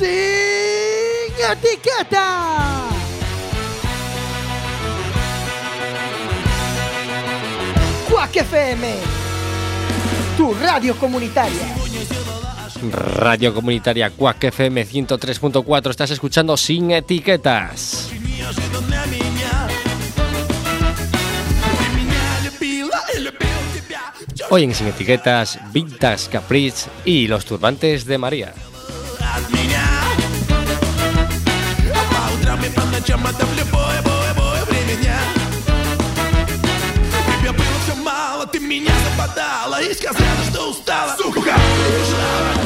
[0.00, 2.88] sin etiqueta.
[8.08, 8.94] Quack FM,
[10.38, 11.76] tu radio comunitaria.
[12.82, 15.90] Radio Comunitaria Cuac FM 103.4.
[15.90, 18.10] Estás escuchando sin etiquetas.
[24.48, 28.54] Hoy en Sin Etiquetas, Vintage Caprice y los turbantes de María.
[39.80, 41.16] faíscas, elas não estala.
[41.16, 42.59] Suco, cara, eu cara.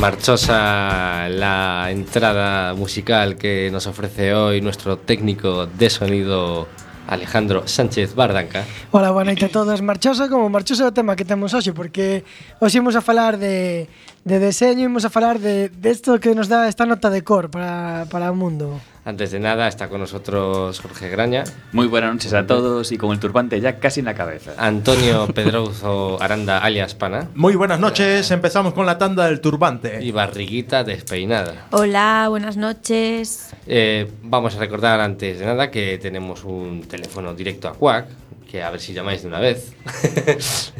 [0.00, 6.66] marchosa la entrada musical que nos ofrece hoy nuestro técnico de sonido
[7.06, 8.64] Alejandro Sánchez Bardanca.
[8.92, 9.82] Hola, boa noite a todos.
[9.82, 12.24] Marchosa como marchosa o tema que temos hoxe, porque
[12.64, 13.92] hoxe imos a falar de,
[14.24, 17.52] de deseño, imos a falar de, de esto que nos dá esta nota de cor
[17.52, 18.80] para, para o mundo.
[19.10, 23.10] Antes de nada está con nosotros Jorge Graña, Muy buenas noches a todos y con
[23.10, 24.52] el turbante ya casi en la cabeza.
[24.56, 29.98] Antonio Pedrozo Aranda alias Pana Muy buenas noches, empezamos con la tanda del turbante.
[30.00, 31.66] y Barriguita Despeinada.
[31.72, 33.50] Hola, buenas noches.
[33.66, 38.06] Eh, vamos a recordar antes de nada que tenemos un teléfono directo a Quack,
[38.48, 39.72] que a ver si llamáis de una vez,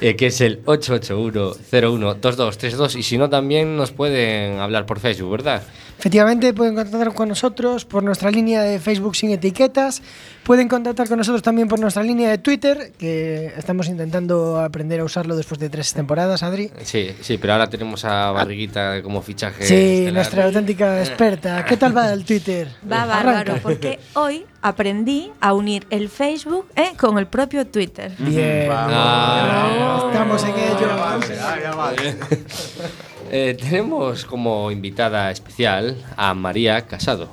[0.00, 5.64] eh, que es el 881-012232 y si no también nos pueden hablar por Facebook, ¿verdad?
[5.98, 10.02] Efectivamente, pueden contactar con nosotros por nuestra línea de Facebook sin etiquetas.
[10.44, 15.04] Pueden contactar con nosotros también por nuestra línea de Twitter, que estamos intentando aprender a
[15.04, 16.70] usarlo después de tres temporadas, Adri.
[16.84, 19.64] Sí, sí, pero ahora tenemos a Barriguita como fichaje.
[19.64, 20.12] Sí, estelar.
[20.14, 21.64] nuestra auténtica experta.
[21.64, 22.68] ¿Qué tal va el Twitter?
[22.90, 23.60] Va bárbaro, Arranca.
[23.62, 28.12] porque hoy aprendí a unir el Facebook eh, con el propio Twitter.
[28.18, 28.68] Bien.
[28.70, 30.04] Ah.
[30.12, 30.88] Estamos en ello.
[33.30, 37.28] Eh, tenemos como invitada especial a María Casado.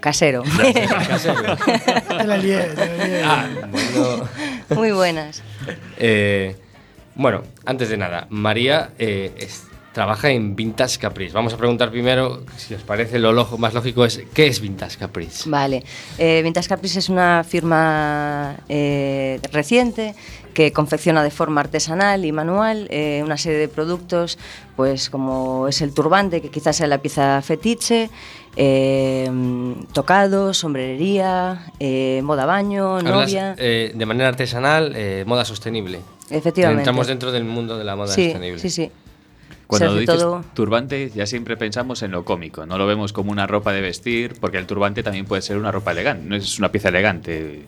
[0.00, 0.42] Casero.
[0.62, 3.22] Te la lié, te la lié.
[3.24, 4.28] Ah, bueno.
[4.70, 5.42] Muy buenas.
[5.98, 6.56] Eh,
[7.14, 11.32] bueno, antes de nada, María eh, es- trabaja en Vintage Caprice.
[11.32, 14.98] Vamos a preguntar primero, si os parece lo lojo- más lógico es, ¿qué es Vintage
[14.98, 15.48] Caprice?
[15.48, 15.84] Vale.
[16.18, 20.14] Eh, Vintage Caprice es una firma eh, reciente
[20.54, 24.38] que confecciona de forma artesanal y manual eh, una serie de productos,
[24.76, 28.08] pues como es el turbante, que quizás sea la pieza fetiche,
[28.56, 29.28] eh,
[29.92, 33.54] tocados, sombrerería, eh, moda baño, Hablas, novia.
[33.58, 36.00] eh, de manera artesanal, eh, moda sostenible.
[36.30, 36.82] Efectivamente.
[36.82, 38.60] Entramos dentro del mundo de la moda sí, sostenible.
[38.60, 38.90] sí, sí.
[39.66, 42.66] Cuando dices todo- turbante, ya siempre pensamos en lo cómico.
[42.66, 45.72] No lo vemos como una ropa de vestir, porque el turbante también puede ser una
[45.72, 46.26] ropa elegante.
[46.28, 47.64] No es una pieza elegante.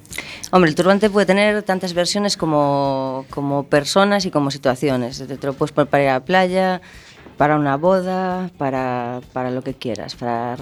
[0.50, 5.18] Hombre, el turbante puede tener tantas versiones como, como personas y como situaciones.
[5.26, 6.80] Te lo puedes poner para ir a la playa,
[7.36, 10.56] para una boda, para, para lo que quieras, para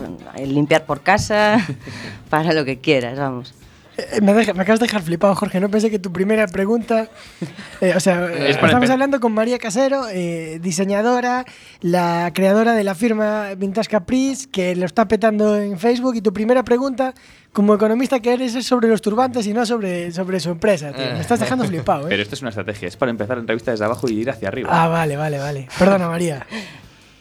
[0.44, 1.58] limpiar por casa,
[2.30, 3.54] para lo que quieras, vamos.
[3.96, 5.60] Eh, Me, deja- me acabas de dejar flipado, Jorge.
[5.60, 7.08] No pensé que tu primera pregunta.
[7.80, 11.44] eh, o sea, Es estamos hablando con María Casero, eh, diseñadora,
[11.80, 16.16] la creadora de la firma Vintage Caprice, que lo está petando en Facebook.
[16.16, 17.14] Y tu primera pregunta,
[17.52, 20.92] como economista que eres, es sobre los turbantes y no sobre, sobre su empresa.
[20.92, 21.04] tío.
[21.12, 22.22] Me estás dejando flipado, Pero ¿eh?
[22.22, 22.88] esto es una estrategia.
[22.88, 24.70] Es para empezar en revista desde abajo y ir hacia arriba.
[24.72, 25.68] Ah, vale, vale, vale.
[25.78, 26.44] Perdona, María.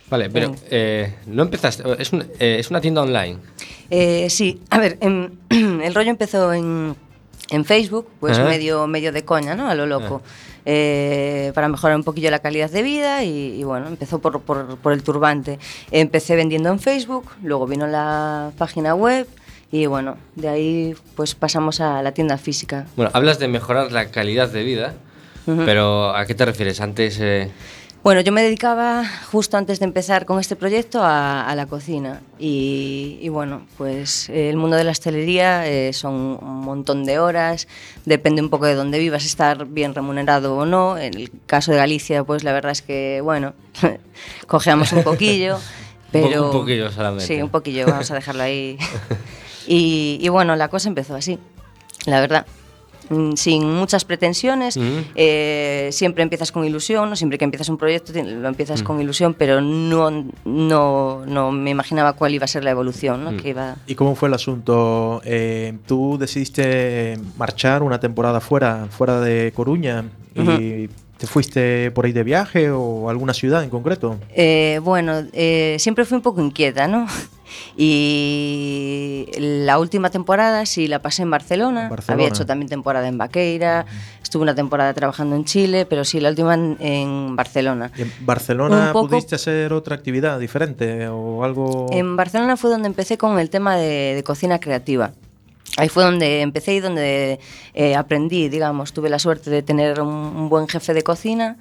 [0.09, 3.37] Vale, pero eh, no empezaste, es, un- eh, es una tienda online.
[3.89, 5.29] Eh, sí, a ver, em,
[5.81, 6.95] el rollo empezó en,
[7.49, 8.47] en Facebook, pues Ajá.
[8.49, 9.69] medio, medio de coña, ¿no?
[9.69, 10.21] A lo loco.
[10.65, 14.77] Eh, para mejorar un poquillo la calidad de vida y, y bueno, empezó por, por-
[14.77, 15.59] por el turbante.
[15.91, 19.27] Empecé vendiendo en Facebook, luego vino la página web
[19.71, 22.85] y bueno, de ahí pues pasamos a la tienda física.
[22.95, 24.93] Bueno, hablas de mejorar la calidad de vida,
[25.45, 26.79] pero ¿a qué te refieres?
[26.79, 27.19] Antes...
[27.19, 27.51] eh,
[28.03, 32.19] Bueno, yo me dedicaba justo antes de empezar con este proyecto a, a la cocina
[32.37, 37.19] y, y bueno, pues eh, el mundo de la hostelería eh, son un montón de
[37.19, 37.65] horas,
[38.03, 40.97] depende un poco de dónde vivas, estar bien remunerado o no.
[40.97, 43.53] En el caso de Galicia, pues la verdad es que, bueno,
[44.47, 45.57] cojeamos un poquillo,
[46.11, 46.47] pero...
[46.47, 47.25] un poquillo solamente.
[47.25, 48.77] Sí, un poquillo, vamos a dejarlo ahí.
[49.65, 51.39] y, y bueno, la cosa empezó así,
[52.05, 52.45] la verdad.
[53.13, 54.81] Mm, Sin muchas pretensiones, Mm.
[55.15, 57.15] eh, siempre empiezas con ilusión, ¿no?
[57.15, 62.13] siempre que empiezas un proyecto lo empiezas con ilusión, pero no, no, no me imaginaba
[62.13, 63.35] cuál iba a ser la evolución, ¿no?
[63.37, 63.75] que iba...
[63.87, 65.21] ¿Y cómo fue el asunto?
[65.25, 70.05] Eh, ¿Tú decidiste marchar una temporada fuera, fuera de Coruña
[70.35, 74.17] y ¿Te fuiste por ahí de viaje o a alguna ciudad en concreto?
[74.35, 77.07] Eh, bueno, eh, siempre fui un poco inquieta, ¿no?
[77.75, 81.89] Y la última temporada sí la pasé en Barcelona.
[81.89, 82.13] Barcelona.
[82.13, 83.85] Había hecho también temporada en Vaqueira.
[84.21, 87.91] Estuve una temporada trabajando en Chile, pero sí, la última en, en Barcelona.
[87.97, 91.87] ¿Y en Barcelona poco- pudiste hacer otra actividad diferente o algo?
[91.91, 95.11] En Barcelona fue donde empecé con el tema de, de cocina creativa.
[95.77, 97.39] Ahí fue donde empecé y donde
[97.73, 101.57] eh, aprendí, digamos, tuve la suerte de tener un, un buen jefe de cocina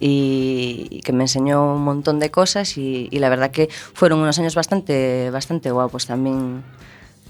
[0.00, 4.38] y, que me enseñó un montón de cosas y, y la verdad que fueron unos
[4.38, 6.62] años bastante, bastante guapos también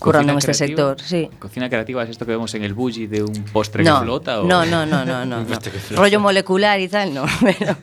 [0.03, 1.00] currando en ¿Cocina este sector.
[1.00, 1.31] Sí.
[1.38, 4.41] ¿Cocina creativa es esto que vemos en el bully de un postre No, que flota?
[4.41, 4.44] O...
[4.44, 5.59] no, no, no, no, no, no.
[5.97, 7.25] Rollo molecular y tal, no.
[7.41, 7.76] Pero,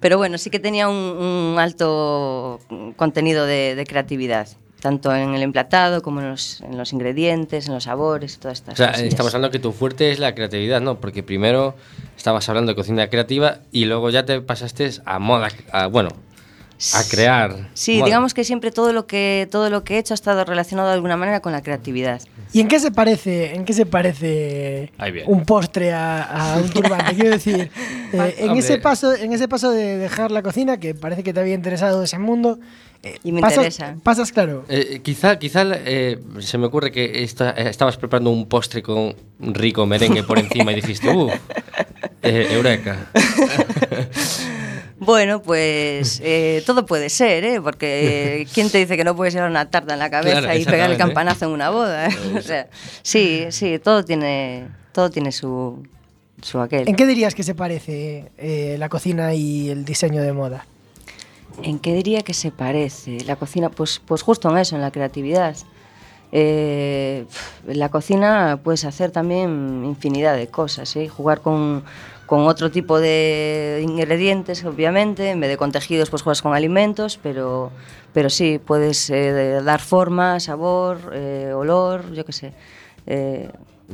[0.00, 2.60] pero bueno, sí que tenía un, un alto
[2.96, 4.48] contenido de, de creatividad,
[4.84, 8.74] tanto en el emplatado como en los, en los ingredientes, en los sabores todas estas
[8.74, 9.08] O sea, cosillas.
[9.08, 11.00] estamos hablando que tu fuerte es la creatividad, ¿no?
[11.00, 11.74] Porque primero
[12.18, 16.10] estabas hablando de cocina creativa y luego ya te pasaste a moda, a, bueno,
[16.94, 17.68] a crear.
[17.74, 20.88] Sí, digamos que siempre todo lo que todo lo que he hecho ha estado relacionado
[20.88, 22.20] de alguna manera con la creatividad.
[22.52, 24.92] ¿Y en qué se parece, en qué se parece
[25.26, 26.22] un postre a,
[26.54, 27.14] a un turbante?
[27.14, 27.70] Quiero decir,
[28.12, 31.40] eh, en ese paso, en ese paso de dejar la cocina, que parece que te
[31.40, 32.58] había interesado ese mundo,
[33.02, 33.96] eh, Y me pasas, interesa.
[34.02, 34.64] pasas claro.
[34.68, 39.14] Eh, quizá quizá eh, se me ocurre que esta- eh, estabas preparando un postre con
[39.40, 41.30] rico merengue por encima y dijiste, ¡uh!
[42.22, 43.10] eh, eureka.
[45.04, 47.60] Bueno, pues eh, todo puede ser, ¿eh?
[47.60, 50.58] Porque eh, ¿quién te dice que no puedes llevar una tarta en la cabeza Claro,
[50.58, 50.98] y pegar el exactamente.
[50.98, 52.06] campanazo en una boda?
[52.08, 52.16] eh?
[52.38, 52.68] O sea,
[53.02, 55.82] sí, sí, todo tiene, todo tiene su,
[56.42, 56.88] su aquel.
[56.88, 60.66] ¿En qué dirías que se parece eh, la cocina y el diseño de moda?
[61.62, 63.18] ¿En qué diría que se parece?
[63.24, 65.56] La cocina, pues, pues justo en eso, en la creatividad.
[66.32, 67.26] Eh,
[67.68, 71.08] en la cocina puedes hacer también infinidad de cosas, ¿eh?
[71.08, 71.84] jugar con,
[72.26, 77.18] con otro tipo de ingredientes, obviamente, en vez de con tejidos, pues juegas con alimentos,
[77.22, 77.70] pero,
[78.12, 82.52] pero sí, puedes eh, dar forma, sabor, eh, olor, yo qué sé.
[83.06, 83.50] Eh,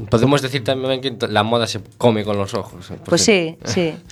[0.09, 2.93] Podemos decir también que la moda se come con los ojos.
[3.05, 3.95] Pues sí, sí.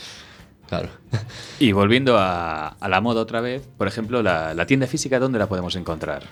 [0.68, 0.88] Claro.
[1.60, 5.40] Y volviendo a, a la moda otra vez, por ejemplo, la, la tienda física, ¿dónde
[5.40, 6.22] la podemos encontrar?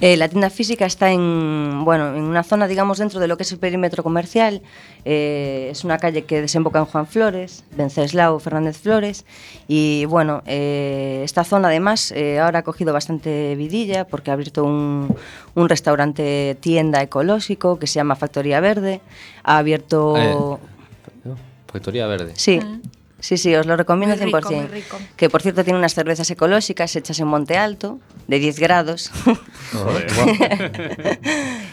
[0.00, 3.42] Eh, la tienda física está en, bueno, en una zona, digamos, dentro de lo que
[3.42, 4.62] es el perímetro comercial.
[5.04, 9.24] Eh, es una calle que desemboca en Juan Flores, Venceslao Fernández Flores.
[9.66, 14.62] Y bueno, eh, esta zona además eh, ahora ha cogido bastante vidilla porque ha abierto
[14.62, 15.12] un,
[15.56, 19.00] un restaurante tienda ecológico que se llama Factoría Verde.
[19.42, 20.60] Ha abierto...
[21.24, 21.34] Eh,
[21.72, 22.32] Factoría Verde.
[22.36, 22.60] Sí.
[23.20, 24.56] Sí, sí, os lo recomiendo Muy rico, 100%.
[24.56, 24.96] muy rico.
[25.16, 27.98] Que por cierto tiene unas cervezas ecológicas hechas en Monte Alto,
[28.28, 29.10] de 10 grados.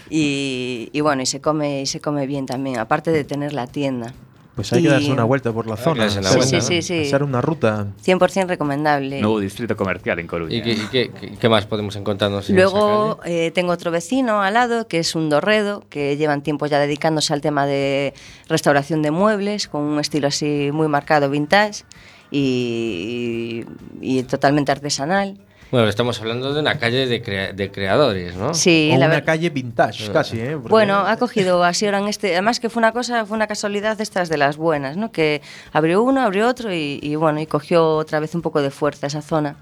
[0.09, 3.67] y, y bueno, y se come y se come bien también, aparte de tener la
[3.67, 4.13] tienda.
[4.55, 6.03] Pues hay que darse una vuelta por la zona.
[6.05, 7.07] una hacer vuelta, Sí, sí, sí.
[7.07, 7.87] Hacer una ruta.
[8.05, 9.19] 100% recomendable.
[9.19, 10.55] Nuevo distrito comercial en Coruña.
[10.55, 14.41] ¿Y, qué, y qué- qué- qué más podemos encontrarnos en Luego eh, tengo otro vecino
[14.41, 18.13] al lado, que es un dorredo, que llevan tiempo ya dedicándose al tema de
[18.47, 21.83] restauración de muebles, con un estilo así muy marcado, vintage
[22.31, 23.65] y,
[24.01, 25.37] y totalmente artesanal.
[25.71, 28.53] Bueno, estamos hablando de una calle de, crea- de creadores, ¿no?
[28.53, 30.51] Sí, o la una calle vintage, casi, ¿eh?
[30.53, 32.33] Porque- Bueno, ha cogido así ahora en este.
[32.33, 35.11] Además que fue una cosa, fue una casualidad de estas de las buenas, ¿no?
[35.11, 35.41] Que
[35.73, 39.07] abrió uno, abrió otro y, y bueno, y cogió otra vez un poco de fuerza
[39.07, 39.55] esa zona.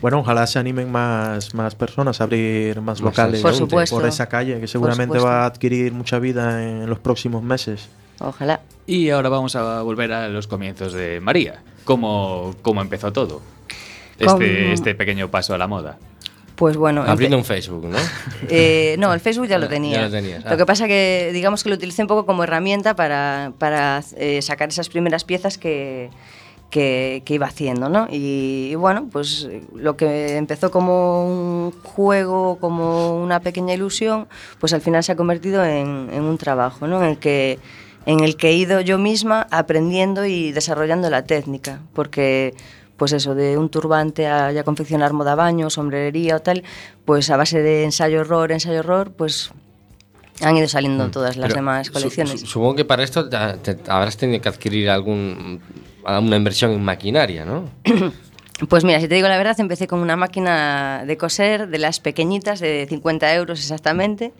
[0.00, 3.96] Bueno, ojalá se animen más, más personas a abrir más Más locales Por supuesto.
[3.96, 7.88] por esa calle, que seguramente va a adquirir mucha vida en los próximos meses.
[8.18, 8.60] Ojalá.
[8.86, 11.62] Y ahora vamos a volver a los comienzos de María.
[11.84, 13.42] ¿Cómo, cómo empezó todo?
[14.18, 15.98] Este, Con- este pequeño paso a la moda.
[16.56, 17.02] Pues bueno.
[17.06, 17.98] Abriendo un Facebook, ¿no?
[18.48, 19.96] Eh, no, el Facebook ya lo tenía.
[19.96, 20.56] ya lo tenías, ah.
[20.56, 24.68] que pasa que, digamos que lo utilicé un poco como herramienta para, para eh, sacar
[24.68, 26.10] esas primeras piezas que,
[26.70, 28.06] que, que iba haciendo, ¿no?
[28.10, 34.28] Y, y bueno, pues lo que empezó como un juego, como una pequeña ilusión,
[34.58, 37.02] pues al final se ha convertido en, en un trabajo, ¿no?
[37.02, 37.58] En el que
[38.04, 42.54] en el que he ido yo misma aprendiendo y desarrollando la técnica, porque
[43.02, 46.62] pues eso, de un turbante a, a confeccionar moda baño, sombrería o tal,
[47.04, 49.50] pues a base de ensayo-error, ensayo-error, pues
[50.40, 51.10] han ido saliendo mm.
[51.10, 52.34] todas las Pero demás colecciones.
[52.34, 55.60] Su, su, supongo que para esto te, te, habrás tenido que adquirir algún,
[56.04, 57.64] alguna inversión en maquinaria, ¿no?
[58.68, 61.98] Pues mira, si te digo la verdad, empecé con una máquina de coser de las
[62.00, 64.32] pequeñitas, de 50 euros exactamente.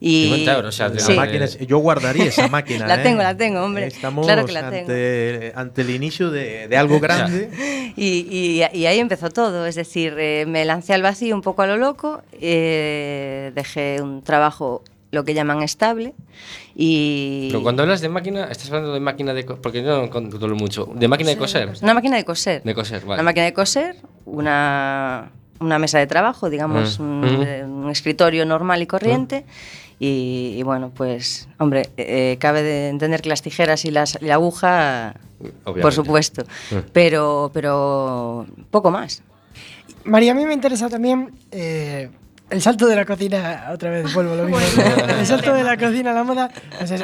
[0.00, 1.14] Y 50 euros, o sea, de La Sí.
[1.14, 2.86] máquina es- yo guardaría esa máquina.
[2.86, 3.02] La ¿eh?
[3.02, 3.86] tengo, la tengo, hombre.
[3.86, 7.50] Estamos Claro que la ante, ante el inicio de, de algo grande.
[7.96, 11.62] Y, y- y ahí empezó todo, es decir, eh, me lancé al vacío un poco
[11.62, 16.14] a lo loco, eh, dejé un trabajo lo que llaman estable.
[16.74, 19.44] Y Pero cuando hablas de máquina, estás hablando de máquina de...
[19.44, 20.88] Porque yo no controlo mucho.
[20.94, 21.72] ¿De máquina de coser?
[21.82, 22.62] una máquina de coser.
[22.62, 23.14] De coser, vale.
[23.14, 27.02] Una máquina de coser, una, una mesa de trabajo, digamos, Mm.
[27.02, 27.42] un, Mm.
[27.42, 29.44] eh, un escritorio normal y corriente.
[29.98, 34.24] Y, y bueno, pues, hombre, eh, cabe de entender que las tijeras y, las, y
[34.24, 35.14] la aguja,
[35.64, 35.80] Obviamente.
[35.82, 36.76] por supuesto, Mm.
[36.94, 39.22] pero, pero poco más.
[40.04, 42.08] María, a mí me interesa también eh,
[42.50, 44.60] el salto de la cocina, otra vez vuelvo a lo mismo.
[45.18, 46.50] el salto de la cocina a la moda,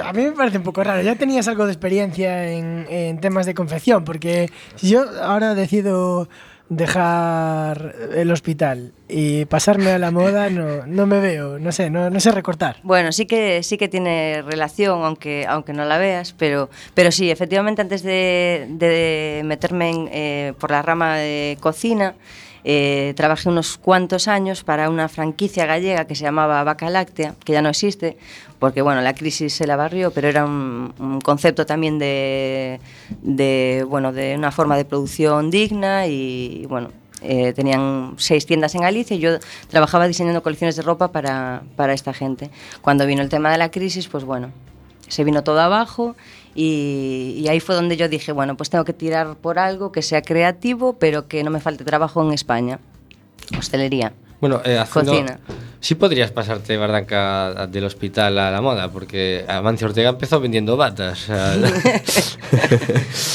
[0.05, 1.03] a mí me parece un poco raro.
[1.03, 6.29] Ya tenías algo de experiencia en, en temas de confección, porque si yo ahora decido
[6.69, 12.11] dejar el hospital y pasarme a la moda, no, no me veo, no sé, no,
[12.11, 12.79] no sé recortar.
[12.83, 17.31] Bueno, sí que sí que tiene relación, aunque aunque no la veas, pero pero sí,
[17.31, 22.15] efectivamente antes de, de meterme en, eh, por la rama de cocina,
[22.69, 27.53] eh, trabajé unos cuantos años para una franquicia gallega que se llamaba Vaca Láctea, que
[27.53, 28.17] ya no existe,
[28.59, 32.81] porque bueno, la crisis se la barrió, pero era un, un concepto también de,
[33.23, 36.91] de bueno de una forma de producción digna y bueno
[37.23, 41.93] eh, tenían seis tiendas en Galicia y yo trabajaba diseñando colecciones de ropa para, para
[41.93, 42.51] esta gente.
[42.83, 44.51] Cuando vino el tema de la crisis, pues bueno,
[45.07, 46.17] se vino todo abajo
[46.57, 50.03] y, y ahí fue donde yo dije, bueno, pues tengo que tirar por algo que
[50.03, 52.79] sea creativo, pero que no me falte trabajo en España.
[53.59, 54.13] Hostelería.
[54.41, 55.39] Bueno, eh, haciendo- Cocina.
[55.79, 61.29] Sí podrías pasarte, Bardanca, del hospital a la moda, porque Amancio Ortega empezó vendiendo batas.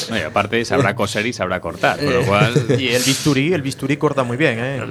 [0.10, 2.54] No, y aparte sabrá coser y sabrá cortar, con lo cual...
[2.80, 4.82] Y el bisturí, el bisturí corta muy bien, ¿eh?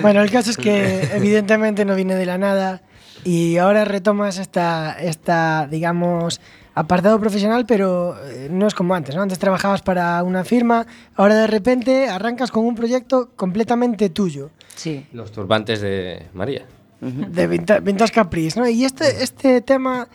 [0.00, 2.82] Bueno, el caso es que evidentemente no viene de la nada
[3.24, 6.40] y ahora retomas esta, esta digamos,
[6.74, 9.22] apartado profesional, pero eh, no es como antes, ¿no?
[9.22, 10.86] Antes trabajabas para una firma,
[11.16, 15.06] ahora de repente arrancas con un proyecto completamente tuyo, Sí.
[15.12, 16.64] Los turbantes de María.
[17.00, 18.66] de Vinta- Vintage Caprice, ¿no?
[18.68, 20.08] Y este, este tema,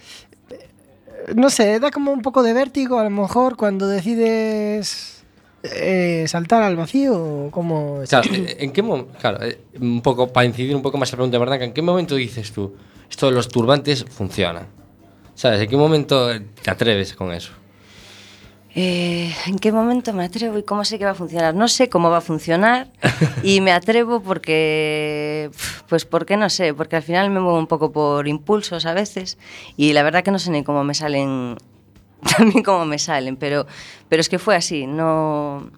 [0.49, 0.69] eh,
[1.35, 5.23] no sé, da como un poco de vértigo a lo mejor cuando decides
[5.63, 7.15] eh, saltar al vacío
[7.47, 8.01] o como...
[8.07, 8.81] Claro, ¿en qué
[9.19, 9.39] claro,
[9.79, 12.73] un poco para incidir un poco más en la pregunta ¿en qué momento dices tú
[13.09, 14.65] esto de los turbantes funciona?
[15.35, 15.61] ¿Sabes?
[15.61, 16.29] ¿En qué momento
[16.63, 17.51] te atreves con eso?
[18.77, 21.55] Eh, ¿En qué momento me atrevo y cómo sé que va a funcionar?
[21.55, 22.89] No sé cómo va a funcionar
[23.43, 25.49] y me atrevo porque,
[25.87, 29.37] pues porque no sé, porque al final me muevo un poco por impulsos a veces
[29.77, 31.55] y la verdad que no sé ni cómo me salen,
[32.37, 33.65] también cómo me salen, pero,
[34.09, 35.69] pero es que fue así, no...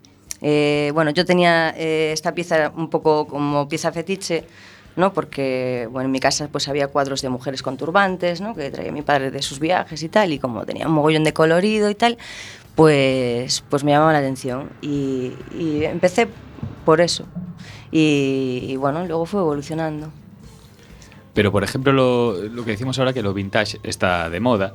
[0.41, 4.45] eh, bueno, yo tenía eh, esta pieza un poco como pieza fetiche,
[4.97, 5.13] ¿no?
[5.13, 8.55] Porque, bueno, en mi casa pues había cuadros de mujeres con turbantes, ¿no?
[8.55, 11.33] Que traía mi padre de sus viajes y tal, y como tenía un mogollón de
[11.33, 12.17] colorido y tal,
[12.75, 14.71] pues, pues me llamaba la atención.
[14.81, 15.33] Y,
[15.83, 16.27] empecé
[16.83, 17.25] por eso.
[17.91, 20.11] Y, y bueno, luego fue evolucionando.
[21.33, 24.73] Pero, por ejemplo, lo, lo que decimos ahora que lo vintage está de moda,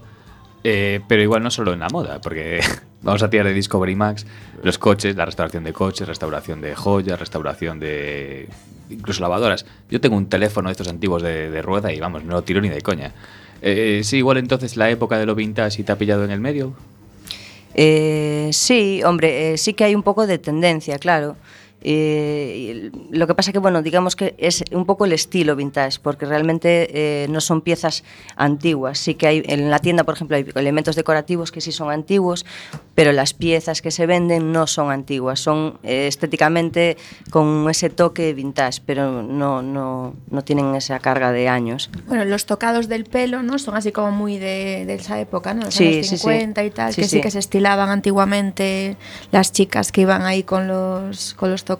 [0.64, 2.60] eh, pero igual no solo en la moda, porque
[3.02, 4.26] vamos a tirar de Discovery Max
[4.62, 8.48] los coches, la restauración de coches, restauración de joyas, restauración de
[8.90, 9.66] incluso lavadoras.
[9.90, 12.68] Yo tengo un teléfono de estos antiguos de, rueda y vamos, no lo tiro ni
[12.68, 13.12] de coña.
[13.60, 16.40] Eh, sí, igual entonces la época de lo vintage y te ha pillado en el
[16.40, 16.74] medio.
[17.74, 21.36] Eh, sí, hombre, eh, sí que hay un poco de tendencia, claro.
[21.84, 26.26] Eh, lo que pasa que, bueno, digamos que es un poco el estilo vintage, porque
[26.26, 26.88] realmente
[27.24, 28.04] eh, no son piezas
[28.36, 28.98] antiguas.
[28.98, 32.44] Sí que hay, en la tienda, por ejemplo, hay elementos decorativos que sí son antiguos,
[32.94, 36.96] pero las piezas que se venden no son antiguas, son eh, estéticamente
[37.30, 41.90] con ese toque vintage, pero no, no, no tienen esa carga de años.
[42.06, 43.58] Bueno, los tocados del pelo, ¿no?
[43.58, 45.62] Son así como muy de, de esa época, ¿no?
[45.66, 46.22] Los Sí, años sí, sí.
[46.22, 47.16] 50 y tal, Sí, que sí.
[47.16, 47.20] sí.
[47.22, 48.96] que se estilaban antiguamente
[49.30, 51.71] las chicas que iban ahí con los, con los tocados.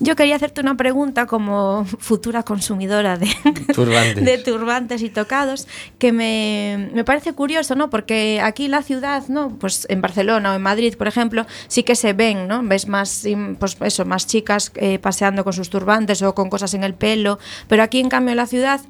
[0.00, 3.28] Yo quería hacerte una pregunta como futura consumidora de
[3.74, 4.24] Turbantes.
[4.24, 5.66] de turbantes y tocados,
[5.98, 7.90] que me, me parece curioso, ¿no?
[7.90, 9.50] Porque aquí la ciudad, ¿no?
[9.58, 12.62] Pues en Barcelona o en Madrid, por ejemplo, sí que se ven, ¿no?
[12.62, 13.26] Ves más,
[13.58, 17.38] pues eso, más chicas eh, paseando con sus turbantes o con cosas en el pelo,
[17.68, 18.80] pero aquí en cambio en la ciudad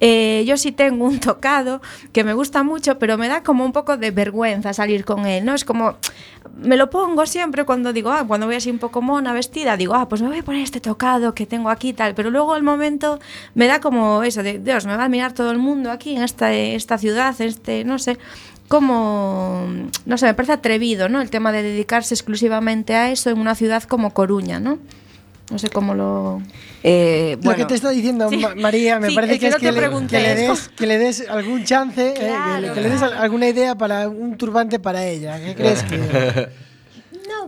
[0.00, 1.80] eh, yo sí tengo un tocado
[2.12, 5.44] que me gusta mucho, pero me da como un poco de vergüenza salir con él,
[5.44, 5.54] ¿no?
[5.54, 5.96] Es como,
[6.56, 9.94] me lo pongo siempre cuando digo, ah, cuando voy así un poco mona vestida, digo,
[9.94, 12.62] ah, pues me voy a poner este tocado que tengo aquí tal, pero luego al
[12.62, 13.20] momento
[13.54, 16.22] me da como eso de, Dios, me va a mirar todo el mundo aquí en
[16.22, 18.18] esta, esta ciudad, este, no sé,
[18.68, 19.66] como,
[20.06, 21.20] no sé, me parece atrevido, ¿no?
[21.20, 24.78] El tema de dedicarse exclusivamente a eso en una ciudad como Coruña, ¿no?
[25.50, 26.40] No sé cómo lo...
[26.82, 28.36] Eh, Lo que te está diciendo Sí.
[28.38, 30.98] Ma- María, me Sí, parece que, que es no que, le, que des, que le
[30.98, 34.78] des algún chance, eh, que le- Claro, que, le des alguna idea para un turbante
[34.78, 35.38] para ella.
[35.44, 36.48] ¿Qué crees que...?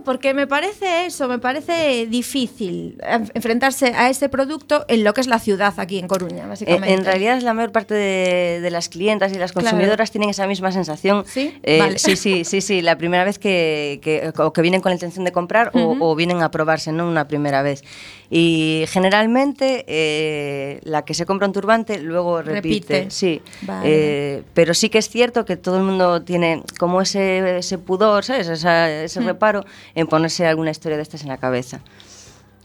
[0.03, 5.21] Porque me parece eso, me parece difícil en- enfrentarse a ese producto en lo que
[5.21, 6.93] es la ciudad aquí en Coruña, Eh, básicamente.
[6.93, 9.69] En realidad la mayor parte de, de las clientas y las Claro.
[9.69, 11.23] consumidoras tienen esa misma sensación.
[11.27, 11.53] ¿Sí?
[11.63, 11.99] Eh, Vale.
[11.99, 12.81] sí, sí, sí, sí.
[12.81, 16.41] La primera vez que, que- o que vienen con la intención de comprar o- vienen
[16.41, 17.07] a probarse, ¿no?
[17.07, 17.83] Una primera vez.
[18.29, 22.93] Y generalmente eh, la que se compra un turbante luego repite.
[23.01, 23.11] Repite.
[23.11, 23.41] Sí.
[23.61, 23.83] Vale.
[23.85, 28.23] Eh, pero sí que es cierto que todo el mundo tiene como ese, ese pudor,
[28.23, 28.47] ¿sabes?
[28.47, 29.25] Esa- ese Hmm.
[29.25, 31.79] reparo en ponerse alguna historia de estas en la cabeza.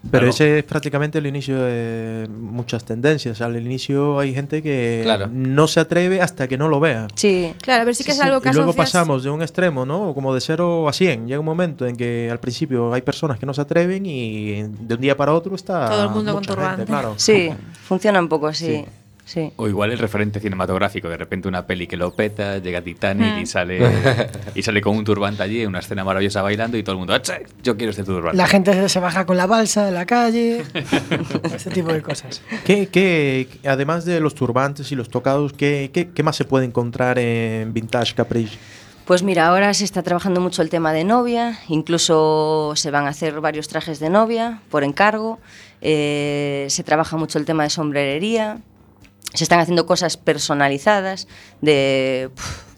[0.01, 0.29] Pero Claro.
[0.29, 3.41] ese es prácticamente el inicio de muchas tendencias.
[3.41, 5.29] Al inicio hay gente que Claro.
[5.33, 7.09] no se atreve hasta que no lo vea.
[7.17, 7.53] Sí.
[7.61, 9.85] Claro, a ver si que es algo que y luego asocias- pasamos de un extremo,
[9.85, 10.15] ¿no?
[10.15, 11.27] Como de 0 a 100.
[11.27, 14.95] Llega un momento en que al principio hay personas que no se atreven y de
[14.95, 16.85] un día para otro está Todo el mundo con mucha gente, turbante.
[16.85, 17.15] claro.
[17.17, 17.51] Sí,
[17.83, 18.67] funciona un poco así.
[18.67, 18.85] Sí.
[19.29, 19.53] Sí.
[19.57, 23.41] O igual el referente cinematográfico, de repente una peli que lo peta, llega Titanic Mm.
[23.41, 23.79] y sale
[24.55, 27.45] y sale con un turbante allí, una escena maravillosa bailando y todo el mundo, "Ache,
[27.63, 28.37] yo quiero este turbante.
[28.37, 30.63] La gente se baja con la balsa de la calle,
[31.55, 32.43] ese tipo de cosas.
[32.65, 36.65] ¿Qué, qué- además de los turbantes y los tocados, ¿qué, qué, qué más se puede
[36.65, 38.57] encontrar en Vintage Caprice?
[39.05, 43.09] Pues mira, ahora se está trabajando mucho el tema de novia, incluso se van a
[43.09, 45.39] hacer varios trajes de novia por encargo,
[45.81, 48.59] eh, se trabaja mucho el tema de sombrerería,
[49.35, 51.29] se están haciendo cosas personalizadas
[51.61, 52.31] de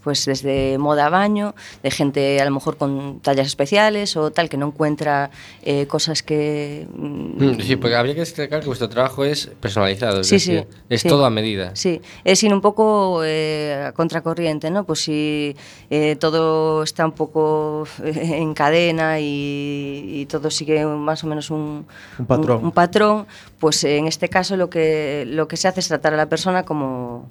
[0.03, 4.49] pues desde moda a baño, de gente a lo mejor con tallas especiales o tal
[4.49, 5.31] que no encuentra
[5.63, 10.21] eh, cosas que mm, Mm, Sí, porque habría que destacar que vuestro trabajo es personalizado,
[10.21, 11.09] es Sí, decir, sí, es sí.
[11.09, 11.71] todo a medida.
[11.75, 14.85] Sí, es ir un poco eh, a contracorriente, ¿no?
[14.85, 15.55] Pues si
[15.91, 21.87] eh, todo está un poco en cadena y, y todo sigue más o menos un,
[22.19, 22.65] Un patrón.
[22.65, 23.27] un patrón,
[23.59, 26.65] pues en este caso lo que, lo que se hace es tratar a la persona
[26.65, 27.27] como,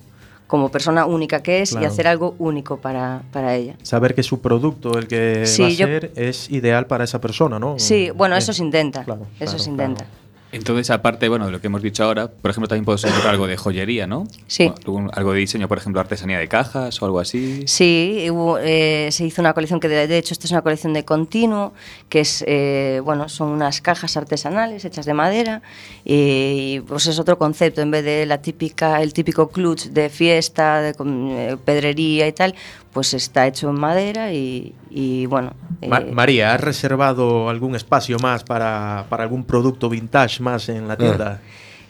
[0.50, 3.76] como persona única que es y hacer algo único para, para ella.
[3.84, 7.22] Saber que su producto, el que Sí, va a yo- ser, es ideal para esa
[7.22, 7.78] persona, ¿no?
[7.78, 10.06] Sí, bueno, eso se intenta, claro, eso claro, se intenta.
[10.52, 13.48] Entonces, aparte, bueno, de lo que hemos dicho ahora, por ejemplo, también podemos encontrar algo
[13.48, 14.28] de joyería, ¿no?
[14.48, 14.72] Sí.
[15.14, 17.64] Algo de diseño, por ejemplo, artesanía de cajas o algo así.
[17.68, 20.94] Sí, hubo, eh, se hizo una colección que de, de hecho esta es una colección
[20.94, 21.74] de continuo,
[22.10, 25.62] que es eh, bueno, son unas cajas artesanales hechas de madera
[26.04, 30.82] y pues es otro concepto en vez de la típica el típico clutch de fiesta,
[30.82, 32.56] de con, eh, pedrería y tal,
[32.94, 35.54] pues está hecho en madera y, y, bueno.
[35.88, 40.88] Ma- eh, María, ¿has reservado algún espacio más para, para algún producto vintage más en
[40.88, 41.40] la tienda?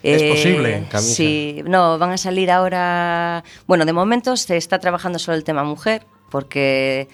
[0.02, 0.84] ¿Es Eh, posible?
[0.90, 1.14] Camisa.
[1.14, 3.44] Sí, no, van a salir ahora.
[3.66, 7.08] Bueno, de momento se está trabajando solo el tema mujer, porque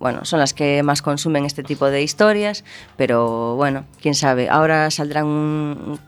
[0.00, 2.64] bueno, son las que más consumen este tipo de historias,
[2.96, 4.48] pero bueno, quién sabe.
[4.48, 6.00] Ahora saldrán un-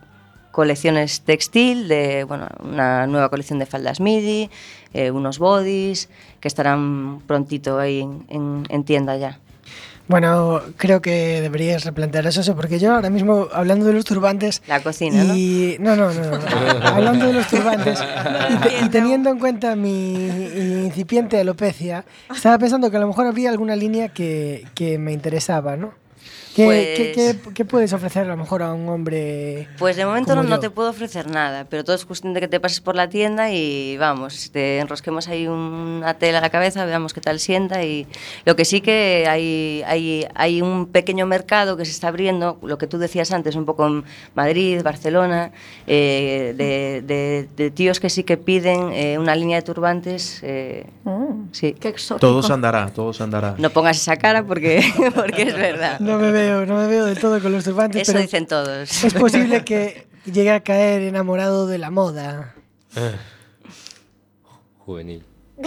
[0.50, 4.50] colecciones textil, de bueno, una nueva colección de faldas midi,
[4.94, 6.08] eh, unos bodies,
[6.40, 9.38] que estarán prontito ahí en, en- en tienda ya.
[10.06, 14.60] Bueno, creo que deberías replantear eso, porque yo ahora mismo, hablando de los turbantes...
[14.66, 15.34] La cocina, ¿no?
[15.34, 15.96] y, ¿no?
[15.96, 16.36] No, no, no.
[16.86, 17.98] hablando de los turbantes
[18.50, 20.12] y, te- y teniendo en cuenta mi
[20.84, 22.04] incipiente alopecia,
[22.34, 25.94] estaba pensando que a lo mejor habría alguna línea que, que me interesaba, ¿no?
[26.54, 27.12] ¿Qué, Pues- qué-
[27.42, 29.66] qué- qué puedes ofrecer a lo mejor a un hombre?
[29.78, 30.60] Pues de momento no, como no yo?
[30.60, 33.50] te puedo ofrecer nada, pero todo es cuestión de que te pases por la tienda
[33.50, 38.06] y vamos, te enrosquemos ahí una tela a la cabeza, veamos qué tal sienta y
[38.44, 42.78] lo que sí que hay, hay, hay un pequeño mercado que se está abriendo, lo
[42.78, 44.04] que tú decías antes, un poco en
[44.36, 45.50] Madrid, Barcelona,
[45.88, 50.38] eh, de, de- de tíos que sí que piden eh, una línea de turbantes.
[50.42, 51.74] eh, Mm, sí.
[51.78, 52.20] qué exótico.
[52.26, 53.54] Todo se andará, todo se andará.
[53.58, 54.80] No pongas esa cara porque,
[55.14, 55.98] porque es verdad.
[56.00, 59.04] No me veo, no me veo del todo con los turbantes, Eso pero dicen todos.
[59.04, 62.54] es posible que llegue a caer enamorado de la moda.
[64.78, 65.24] Juvenil.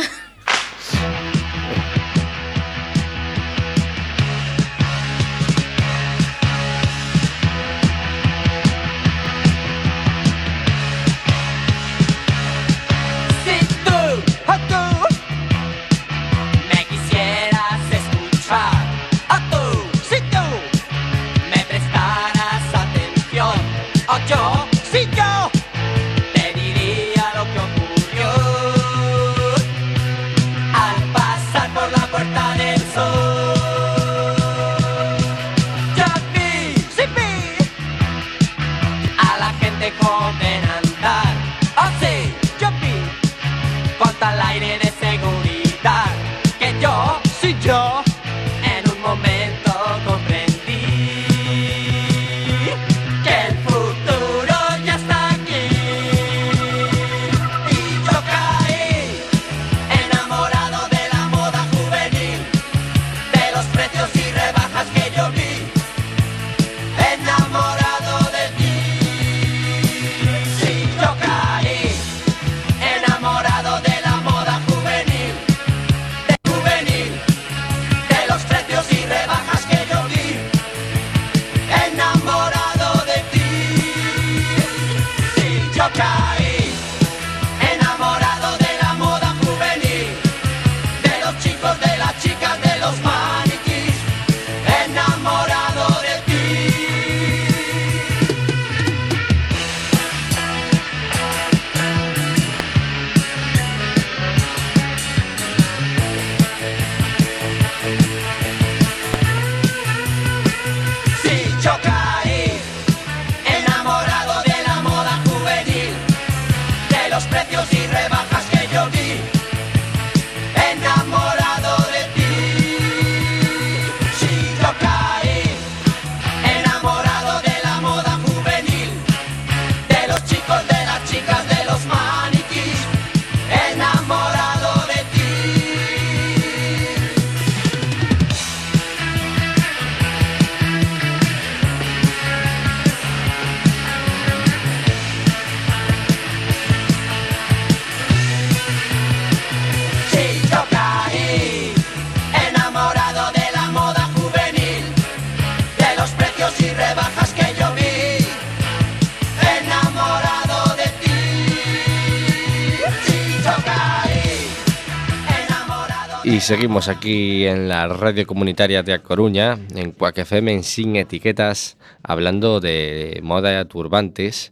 [166.28, 170.98] Y seguimos aquí en la radio comunitaria de A Coruña, en Cuac FM, en Sin
[170.98, 174.52] Etiquetas, hablando de moda turbantes.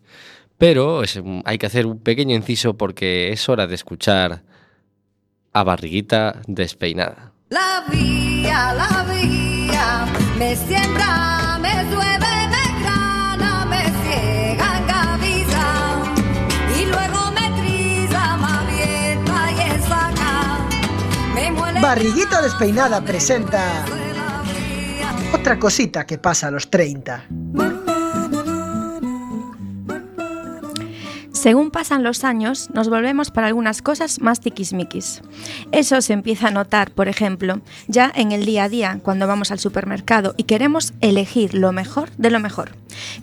[0.58, 1.02] Pero
[1.44, 4.44] hay que hacer un pequeño inciso porque es hora de escuchar
[5.52, 7.34] a Barriguita Despeinada.
[7.50, 10.06] La vía, la vía,
[10.40, 12.45] me siembra, me llueve,
[21.86, 23.86] Barriguita Despeinada presenta
[25.32, 27.26] otra cosita que pasa a los 30.
[31.46, 35.22] Según pasan los años, nos volvemos para algunas cosas más tiquismiquis.
[35.72, 39.52] Eso se empieza a notar, por ejemplo, ya en el día a día, cuando vamos
[39.52, 42.72] al supermercado y queremos elegir lo mejor de lo mejor.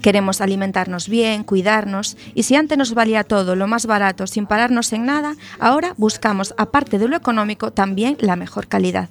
[0.00, 4.92] Queremos alimentarnos bien, cuidarnos, y si antes nos valía todo lo más barato sin pararnos
[4.92, 9.08] en nada, ahora buscamos, aparte de lo económico, también la mejor calidad.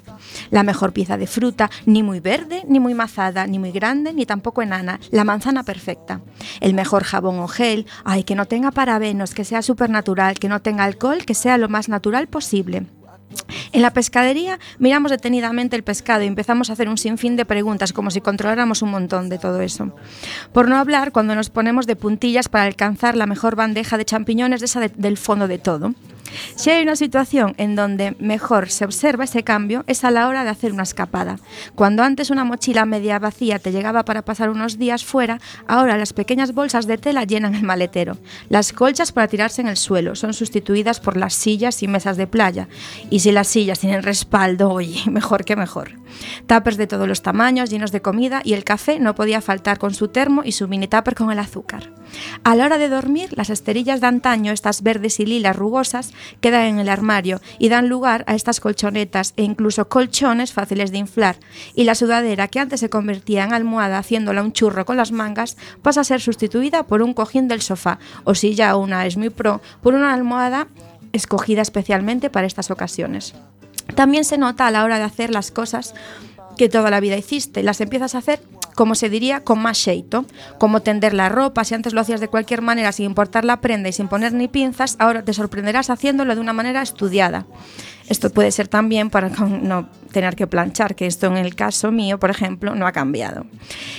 [0.49, 4.25] La mejor pieza de fruta, ni muy verde, ni muy mazada, ni muy grande, ni
[4.25, 6.21] tampoco enana, la manzana perfecta.
[6.59, 8.71] El mejor jabón o gel, ay, que no tenga
[9.33, 12.85] que sea supernatural, que no tenga alcohol, que sea lo más natural posible.
[13.71, 17.93] En la pescadería miramos detenidamente el pescado y empezamos a hacer un sinfín de preguntas
[17.93, 19.95] como si controláramos un montón de todo eso.
[20.53, 24.59] Por no hablar cuando nos ponemos de puntillas para alcanzar la mejor bandeja de champiñones
[24.59, 25.93] de esa de- del fondo de todo.
[26.55, 30.43] Si hay una situación en donde mejor se observa ese cambio es a la hora
[30.43, 31.37] de hacer una escapada.
[31.75, 36.13] Cuando antes una mochila media vacía te llegaba para pasar unos días fuera, ahora las
[36.13, 38.17] pequeñas bolsas de tela llenan el maletero.
[38.49, 42.27] Las colchas para tirarse en el suelo son sustituidas por las sillas y mesas de
[42.27, 42.67] playa.
[43.09, 46.00] Y si las sillas tienen respaldo, oye, mejor que mejor.
[46.47, 49.93] Tuppers de todos los tamaños, llenos de comida y el café no podía faltar con
[49.93, 51.91] su termo y su mini tupper con el azúcar.
[52.43, 56.65] A la hora de dormir, las esterillas de antaño, estas verdes y lilas rugosas, quedan
[56.65, 61.37] en el armario y dan lugar a estas colchonetas e incluso colchones fáciles de inflar.
[61.75, 65.57] Y la sudadera, que antes se convertía en almohada haciéndola un churro con las mangas,
[65.81, 69.29] pasa a ser sustituida por un cojín del sofá, o si ya una es muy
[69.29, 70.67] pro, por una almohada
[71.13, 73.33] escogida especialmente para estas ocasiones.
[73.95, 75.93] También se nota a la hora de hacer las cosas
[76.57, 78.41] que toda la vida hiciste, las empiezas a hacer
[78.75, 80.25] como se diría, con más xeito,
[80.57, 83.89] como tender la ropa, si antes lo hacías de cualquier manera sin importar la prenda
[83.89, 87.45] y sin poner ni pinzas, ahora te sorprenderás haciéndolo de una manera estudiada.
[88.09, 89.29] Esto puede ser también para
[89.61, 93.45] no tener que planchar, que esto en el caso mío, por ejemplo, no ha cambiado.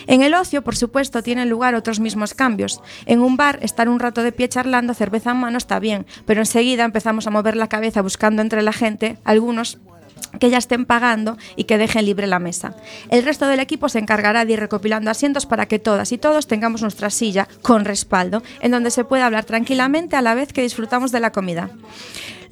[0.07, 2.81] En el ocio, por supuesto, tienen lugar otros mismos cambios.
[3.07, 6.41] En un bar, estar un rato de pie charlando, cerveza en mano, está bien, pero
[6.41, 9.79] enseguida empezamos a mover la cabeza buscando entre la gente algunos
[10.38, 12.75] que ya estén pagando y que dejen libre la mesa.
[13.11, 16.47] El resto del equipo se encargará de ir recopilando asientos para que todas y todos
[16.47, 20.62] tengamos nuestra silla con respaldo, en donde se pueda hablar tranquilamente a la vez que
[20.62, 21.71] disfrutamos de la comida.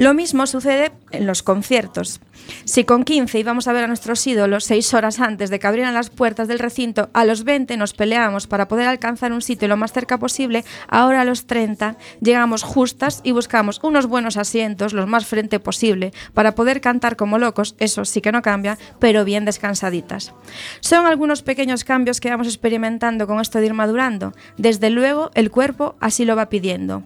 [0.01, 2.23] Lo mismo sucede en los conciertos.
[2.65, 5.93] Si con 15 íbamos a ver a nuestros ídolos seis horas antes de que abrieran
[5.93, 9.77] las puertas del recinto, a los 20 nos peleamos para poder alcanzar un sitio lo
[9.77, 15.07] más cerca posible, ahora a los 30 llegamos justas y buscamos unos buenos asientos, los
[15.07, 19.45] más frente posible, para poder cantar como locos, eso sí que no cambia, pero bien
[19.45, 20.33] descansaditas.
[20.81, 24.33] Son algunos pequeños cambios que vamos experimentando con esto de ir madurando.
[24.57, 27.05] Desde luego, el cuerpo así lo va pidiendo.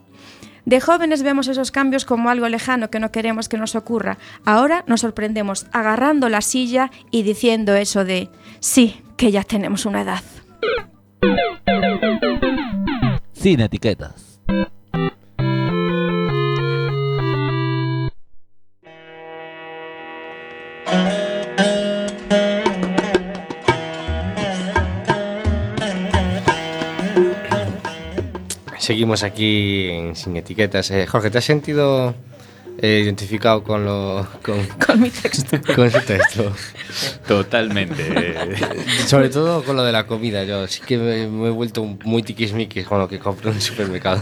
[0.64, 4.18] De jóvenes vemos esos cambios como algo lejano que no queremos que nos ocurra.
[4.44, 10.02] Ahora nos sorprendemos agarrando la silla y diciendo eso de, sí, que ya tenemos una
[10.02, 10.22] edad.
[13.32, 14.33] Sin etiquetas.
[28.84, 30.90] Seguimos aquí en Sin Etiquetas.
[30.90, 32.14] Eh, Jorge, ¿te has sentido
[32.82, 35.56] eh, identificado con lo con, con mi texto?
[35.74, 36.52] Con su texto.
[37.26, 38.34] Totalmente.
[39.06, 40.44] Sobre todo con lo de la comida.
[40.44, 43.62] Yo sí que me, me he vuelto muy tiquismiquis con lo que compro en el
[43.62, 44.20] supermercado.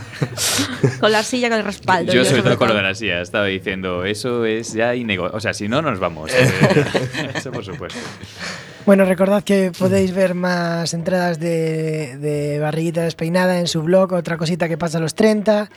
[1.01, 2.13] Con la silla con el respaldo.
[2.13, 5.37] Yo sobre todo con lo de la silla estaba diciendo, eso es ya inegociable.
[5.37, 6.31] O sea, si no, nos vamos.
[6.33, 7.99] Eh, eso por supuesto.
[8.85, 14.37] Bueno, recordad que podéis ver más entradas de, de Barriguita Despeinada en su blog, otra
[14.37, 15.71] cosita que pasa a los 30.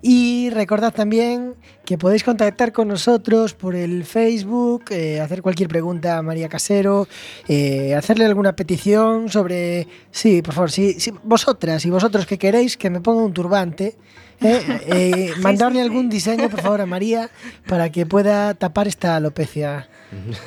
[0.00, 6.18] Y recordad también que podéis contactar con nosotros por el Facebook, eh, hacer cualquier pregunta
[6.18, 7.08] a María Casero,
[7.48, 9.88] eh, hacerle alguna petición sobre...
[10.12, 13.96] Sí, por favor, si, si vosotras y vosotros que queréis que me ponga un turbante,
[14.40, 17.30] eh, eh, mandarle algún diseño, por favor, a María
[17.66, 19.88] para que pueda tapar esta alopecia.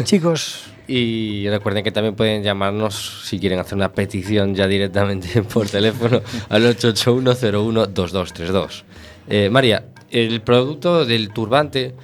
[0.04, 5.68] Chicos, Y recuerden que también pueden llamarnos si quieren hacer una petición ya directamente por
[5.68, 8.84] teléfono al 881012232.
[9.28, 11.96] Eh, María, el producto del turbante,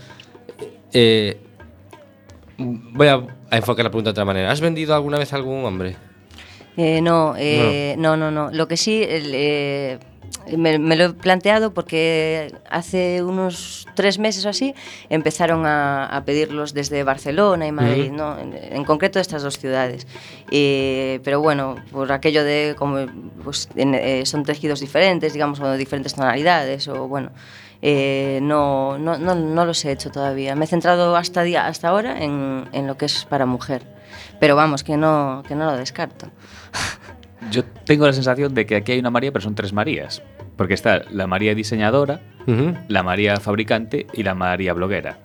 [0.94, 1.38] eh,
[2.63, 3.15] Voy a,
[3.50, 4.52] a enfocar la pregunta de otra manera.
[4.52, 5.96] ¿Has vendido alguna vez a algún hombre?
[6.78, 8.52] Eh, no, eh, no, no, no.
[8.52, 10.00] Lo que sí, el, eh,
[10.58, 14.74] me, me lo he planteado porque hace unos tres meses o así
[15.10, 18.15] empezaron a, a pedirlos desde Barcelona y Madrid, Ujú.
[18.17, 18.39] ¿no?
[18.39, 20.08] en, en concreto estas dos ciudades.
[20.52, 23.06] Eh, pero bueno, por aquello de como
[23.44, 27.32] pues, en- eh, son tejidos diferentes, digamos, o diferentes tonalidades, o bueno.
[27.82, 30.56] eh, no, no, no, no los he hecho todavía.
[30.56, 33.82] Me he centrado hasta, día, hasta ahora en, en lo que es para mujer.
[34.39, 36.28] Pero vamos, que no, que no lo descarto.
[37.52, 40.22] Yo tengo la sensación de que aquí hay una María, pero son tres Marías.
[40.58, 42.22] Porque está la María diseñadora,
[42.88, 45.20] la María fabricante y la María bloguera.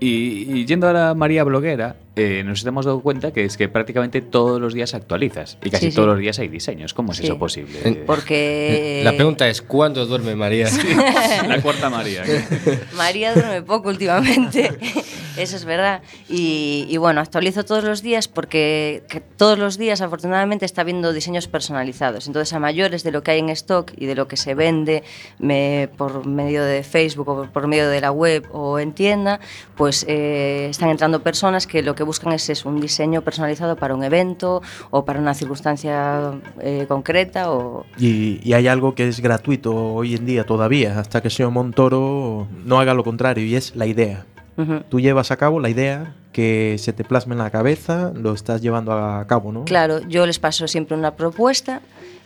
[0.00, 3.68] Y, y yendo a la María bloguera, eh, nos hemos dado cuenta que es que
[3.68, 5.96] prácticamente todos los días actualizas y casi Sí, sí.
[5.96, 6.94] todos los días hay diseños.
[6.94, 7.24] ¿Cómo es Sí.
[7.24, 8.02] eso posible?
[8.06, 10.68] Porque- La pregunta es, ¿cuándo duerme María?
[11.48, 12.22] la cuarta María.
[12.96, 14.70] María duerme poco últimamente,
[15.38, 16.02] eso es verdad.
[16.28, 21.48] Y, bueno, actualizo todos los días porque que todos los días afortunadamente está viendo diseños
[21.48, 22.26] personalizados.
[22.26, 25.02] Entonces a mayores de lo que hay en stock y de lo que se vende
[25.38, 29.40] me- por medio de Facebook o por, medio de la web o en tienda,
[29.76, 34.02] pues eh, están entrando personas que lo que buscan es, un diseño personalizado para un
[34.02, 37.84] evento o para una circunstancia eh, concreta o...
[37.98, 42.80] Y, hay algo que es gratuito hoy en día todavía, hasta que Seo Montoro no
[42.80, 44.24] haga lo contrario, y es la idea.
[44.88, 48.60] Tú llevas a cabo la idea que se te plasma en la cabeza, lo estás
[48.60, 49.64] llevando a cabo, ¿no?
[49.64, 51.80] Claro, yo les paso siempre una propuesta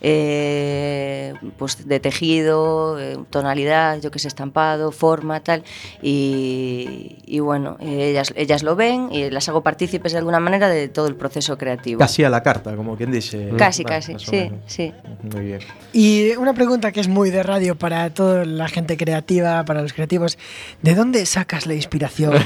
[0.05, 5.63] eh, pues de tejido, eh, tonalidad, yo que sé, estampado, forma, tal.
[6.03, 10.89] Y, y bueno, ellas, ellas lo ven y las hago partícipes de alguna manera de
[10.89, 12.01] todo el proceso creativo.
[12.01, 13.51] Casi a la carta, como quien dice.
[13.57, 14.93] Casi, Va, casi, o sí, sí.
[15.23, 15.61] Muy bien.
[15.93, 19.93] Y una pregunta que es muy de radio para toda la gente creativa, para los
[19.93, 20.37] creativos.
[20.83, 22.35] ¿De dónde sacas la inspiración?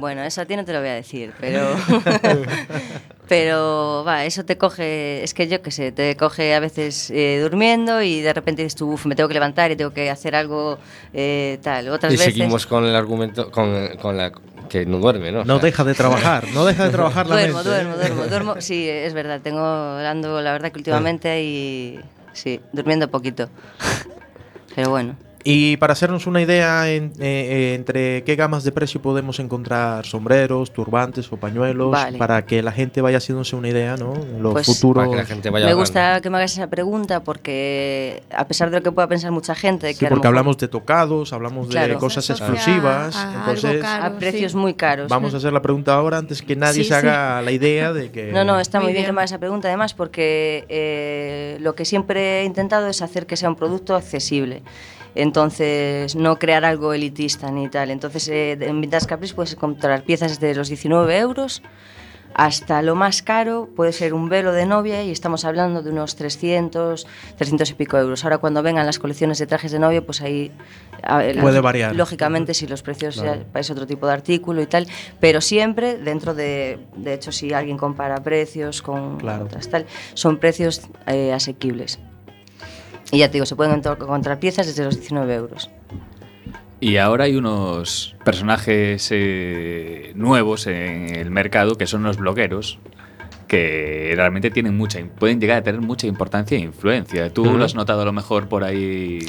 [0.00, 1.60] Bueno, eso a ti no te lo voy a decir, pero.
[3.28, 5.22] pero, va, eso te coge.
[5.22, 8.76] Es que yo qué sé, te coge a veces eh, durmiendo y de repente dices
[8.76, 10.78] tú, "Uf, me tengo que levantar y tengo que hacer algo
[11.12, 11.88] eh, tal.
[11.90, 12.34] Otras y veces.
[12.34, 14.32] seguimos con el argumento, con, con la
[14.68, 15.40] que no duerme, ¿no?
[15.40, 17.70] O No sea, deja de trabajar, no deja de trabajar la duermo, mente.
[17.70, 18.54] duermo, duermo, duermo.
[18.60, 22.00] Sí, es verdad, tengo hablando, la verdad que últimamente y.
[22.34, 23.48] Sí, durmiendo poquito.
[24.74, 25.16] Pero bueno.
[25.44, 30.04] Y para hacernos una idea en- eh, eh, entre qué gamas de precio podemos encontrar
[30.04, 32.18] sombreros, turbantes o pañuelos, Vale.
[32.18, 34.14] para que la gente vaya haciéndose una idea, ¿no?
[34.14, 35.04] En los Pues- futuros.
[35.04, 38.70] Para que la gente vaya Me gusta que me hagas esa pregunta porque, a pesar
[38.70, 41.68] de lo que pueda pensar mucha gente, Sí, que porque mejor- hablamos de tocados, hablamos
[41.68, 43.14] de cosas exclusivas.
[43.16, 44.04] a entonces, caro.
[44.04, 44.58] a precios sí.
[44.58, 45.08] muy caros.
[45.08, 47.06] vamos a hacer la pregunta ahora antes que nadie Sí, se sí.
[47.06, 48.32] haga la idea de que.
[48.32, 49.14] No, no, está muy, Muy bien, que bien.
[49.14, 53.36] me hagas esa pregunta, además, porque eh, lo que siempre he intentado es hacer que
[53.36, 54.62] sea un producto accesible.
[55.14, 57.90] Entonces, no crear algo elitista ni tal.
[57.90, 61.62] Entonces, eh, en Vintage Caprice puedes encontrar piezas desde los 19 euros
[62.34, 66.14] hasta lo más caro, puede ser un velo de novia y estamos hablando de unos
[66.14, 67.04] 300,
[67.36, 68.22] 300 y pico euros.
[68.22, 70.52] Ahora, cuando vengan las colecciones de trajes de novia, pues ahí...
[71.02, 71.96] ver, Puede variar.
[71.96, 73.40] Lógicamente, si los precios Claro.
[73.52, 74.86] ya es otro tipo de artículo y tal,
[75.18, 79.46] pero siempre dentro de, de hecho, si alguien compara precios con Claro.
[79.46, 81.98] otras tal, son precios eh, asequibles.
[83.10, 85.70] Y ya te digo, se pueden encontrar- piezas desde los 19 euros.
[86.80, 92.78] Y ahora hay unos personajes eh, nuevos en el mercado que son los blogueros
[93.48, 97.32] que realmente tienen mucha pueden llegar a tener mucha importancia e influencia.
[97.32, 99.20] ¿Tú lo has notado a lo mejor por ahí?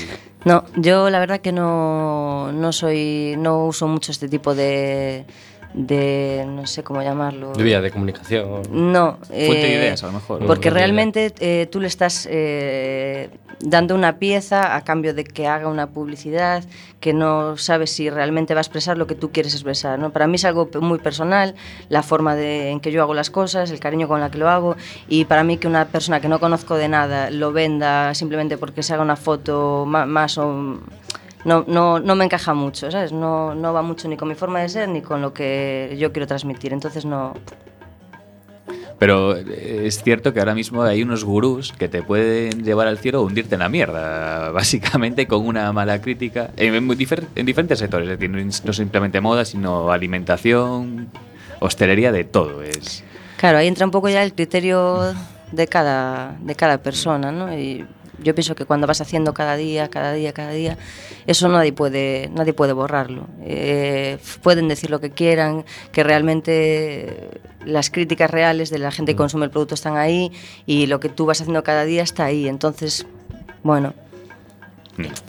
[0.44, 5.26] No, yo la verdad que no, no soy, no uso mucho este tipo de,
[5.74, 7.54] de no sé cómo llamarlo.
[7.54, 8.62] De vía de comunicación.
[8.72, 9.18] No.
[9.28, 10.46] Fuente de eh, ideas, a lo mejor.
[10.46, 13.30] Porque realmente eh, tú le estás eh,
[13.62, 16.64] dando una pieza a cambio de que haga una publicidad
[17.00, 20.00] que no sabes si realmente va a expresar lo que tú quieres expresar.
[20.00, 20.10] ¿no?
[20.12, 21.56] Para mí es algo muy personal,
[21.90, 24.50] la forma de, en que yo hago las cosas, el cariño con la que lo
[24.50, 24.76] hago.
[25.08, 28.82] Y para mí que una persona que no conozco de nada lo venda simplemente porque
[28.84, 30.80] se haga una foto ma- más o
[31.46, 33.12] no, no, no me encaja mucho, ¿sabes?
[33.12, 36.12] No, no va mucho ni con mi forma de ser ni con lo que yo
[36.12, 36.74] quiero transmitir.
[36.74, 37.34] Entonces no,
[39.00, 42.98] Pero eh, es cierto que ahora mismo hay unos gurús que te pueden llevar al
[42.98, 47.46] cielo o hundirte en la mierda, básicamente con una mala crítica en, muy difer- en
[47.46, 51.08] diferentes sectores, es decir, no no simplemente moda, sino alimentación,
[51.62, 52.62] hostelería, de todo.
[52.62, 53.04] Es
[53.38, 55.14] Claro, ahí entra un poco ya el criterio
[55.54, 57.58] de cada, de cada persona, ¿no?
[57.58, 57.86] Y
[58.24, 60.78] yo pienso que cuando vas haciendo cada día, cada día, cada día,
[61.28, 63.28] eso nadie puede, nadie puede borrarlo.
[63.44, 67.30] Eh, pueden decir lo que quieran, que realmente
[67.66, 70.32] las críticas reales de la gente que consume el producto están ahí
[70.66, 72.48] y lo que tú vas haciendo cada día está ahí.
[72.48, 73.06] Entonces,
[73.64, 73.94] bueno,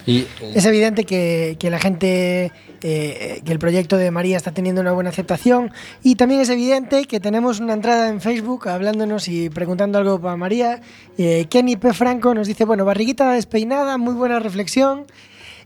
[0.06, 2.52] Y Es evidente que, que la gente,
[2.82, 7.04] eh, que el proyecto de María está teniendo una buena aceptación y también es evidente
[7.04, 10.80] que tenemos una entrada en Facebook hablándonos y preguntando algo para María.
[11.18, 11.92] Eh, Kenny P.
[11.92, 15.06] Franco nos dice, bueno, barriguita despeinada, muy buena reflexión.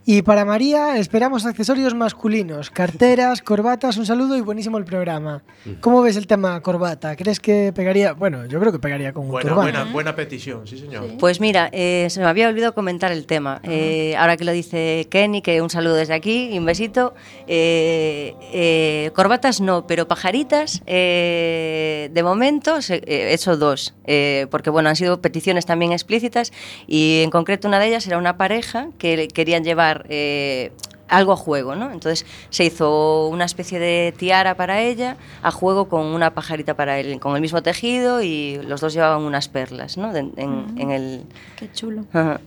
[0.07, 5.41] Y para María esperamos accesorios masculinos, carteras, corbatas, un saludo y buenísimo el programa.
[5.81, 7.15] ¿Cómo ves el tema corbata?
[7.15, 8.13] ¿Crees que pegaría?
[8.13, 9.71] Bueno, yo creo que pegaría con un Buena, turbante.
[9.71, 11.17] buena, buena petición, sí señor.
[11.17, 13.61] Pues mira, eh, se me había olvidado comentar el tema.
[13.63, 17.15] Eh, ahora que lo dice Kenny, que un saludo desde aquí y un besito.
[17.47, 24.69] Eh, eh, corbatas no, pero pajaritas, eh, de momento eh, he hecho dos, eh, porque
[24.69, 26.53] bueno, han sido peticiones también explícitas
[26.85, 30.71] y en concreto una de ellas era una pareja que querían llevar eh,
[31.07, 31.91] algo a juego, ¿no?
[31.91, 36.99] Entonces se hizo una especie de tiara para ella a juego con una pajarita para
[36.99, 40.11] él, con el mismo tejido y los dos llevaban unas perlas, ¿no?
[40.13, 41.23] De- en, en el...
[41.57, 42.05] Qué chulo.
[42.11, 42.39] Ajá.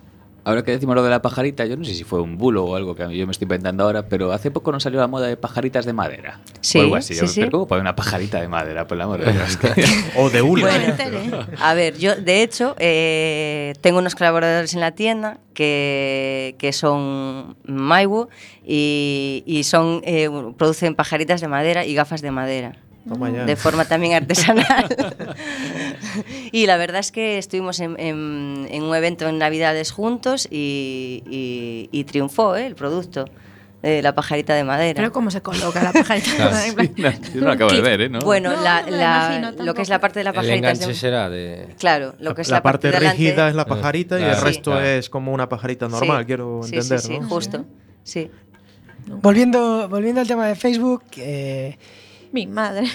[0.49, 2.75] Ahora que decimos lo de la pajarita, yo no sé si fue un bulo o
[2.75, 5.37] algo que yo me estoy inventando ahora, pero hace poco nos salió la moda de
[5.37, 6.39] pajaritas de madera.
[6.61, 7.13] Sí, o algo así.
[7.13, 7.47] sí, Yo, sí.
[7.51, 8.87] ¿cómo poner una pajarita de madera?
[8.87, 9.59] Por el amor de Dios.
[10.17, 10.63] O de hule.
[10.63, 16.73] Bueno, a ver, yo de hecho eh, tengo unos colaboradores en la tienda que, que
[16.73, 18.29] son Maiwo
[18.65, 22.75] y, y son eh, producen pajaritas de madera y gafas de madera.
[23.07, 23.45] Toma ya.
[23.45, 24.87] De forma también artesanal.
[26.51, 31.23] y la verdad es que estuvimos en, en- en un evento en Navidades juntos y,
[31.29, 32.67] y- y triunfó ¿eh?
[32.67, 33.25] el producto
[33.81, 34.97] de la pajarita de madera.
[34.97, 36.35] Pero cómo se coloca la pajarita.
[36.35, 36.57] Claro.
[36.81, 38.09] En plan- yo no lo acabo de ver, ¿eh?
[38.09, 38.19] ¿No?
[38.19, 40.79] Bueno, No, la- no la- lo que es la parte de la el pajarita es
[40.85, 41.75] de- será de...
[41.79, 44.29] Claro, lo que es la, la, parte de delante- rígida es la pajarita y el
[44.31, 44.43] Claro.
[44.45, 44.85] resto Claro.
[44.85, 47.27] es como una pajarita normal, Sí, quiero sí, entender, sí, sí, ¿no?
[47.29, 47.65] justo.
[48.03, 48.29] Sí.
[49.07, 51.77] Volviendo, volviendo al tema de Facebook, eh,
[52.31, 52.87] Mi madre.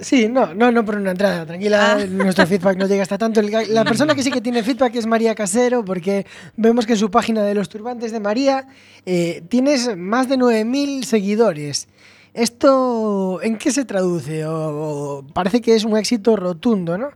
[0.00, 2.04] sí, no, no, no por una entrada, tranquila, Ah.
[2.06, 3.40] nuestro feedback no llega hasta tanto.
[3.42, 7.10] La persona que sí que tiene feedback es María Casero, porque vemos que en su
[7.10, 8.66] página de los turbantes de María
[9.06, 11.86] eh, tienes más de 9.000 seguidores.
[12.32, 14.44] ¿Esto en qué se traduce?
[14.44, 17.10] O, o parece que es un éxito rotundo, ¿no?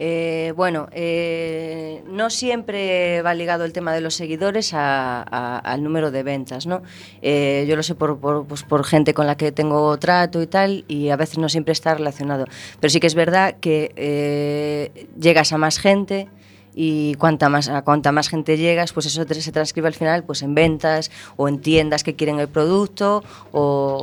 [0.00, 5.82] Eh, bueno, eh, no siempre va ligado el tema de los seguidores a- a- al
[5.82, 6.82] número de ventas, ¿no?
[7.20, 10.46] Eh, yo lo sé por, por, pues, por gente con la que tengo trato y
[10.46, 12.44] tal, y a veces no siempre está relacionado.
[12.78, 16.28] Pero sí que es verdad que eh, llegas a más gente
[16.76, 20.42] y cuanta más, a cuanta más gente llegas, pues eso se transcribe al final pues
[20.42, 23.60] en ventas o en tiendas que quieren el producto o,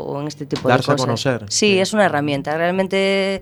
[0.10, 1.06] o en este tipo Darse a de cosas.
[1.24, 1.46] conocer.
[1.48, 2.58] Sí, es una herramienta.
[2.58, 3.42] Realmente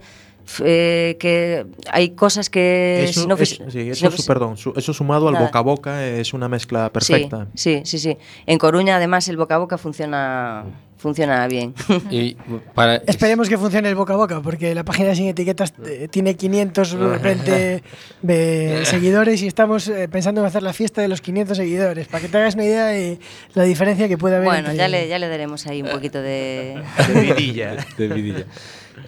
[0.64, 4.28] eh, que hay cosas que Eso, si no es- sí, si eso, no su- fuese-
[4.28, 7.48] perdón, su- eso sumado al boca a boca es una mezcla perfecta.
[7.56, 8.18] Sí, sí, sí, sí.
[8.46, 10.64] En Coruña además el boca a boca funciona
[10.98, 11.74] funciona bien.
[12.12, 12.36] Y
[12.74, 12.96] para...
[12.96, 17.84] Esperemos que funcione el boca a boca, porque la página sin etiquetas eh, tiene 520
[18.22, 22.22] de seguidores y estamos eh, pensando en hacer la fiesta de los 500 seguidores, para
[22.22, 23.20] que te hagas una idea de
[23.54, 24.48] la diferencia que puede haber.
[24.48, 26.82] bueno, ya le, ya le daremos ahí un poquito de...
[27.14, 27.76] De vidilla.
[27.98, 28.46] de vidilla.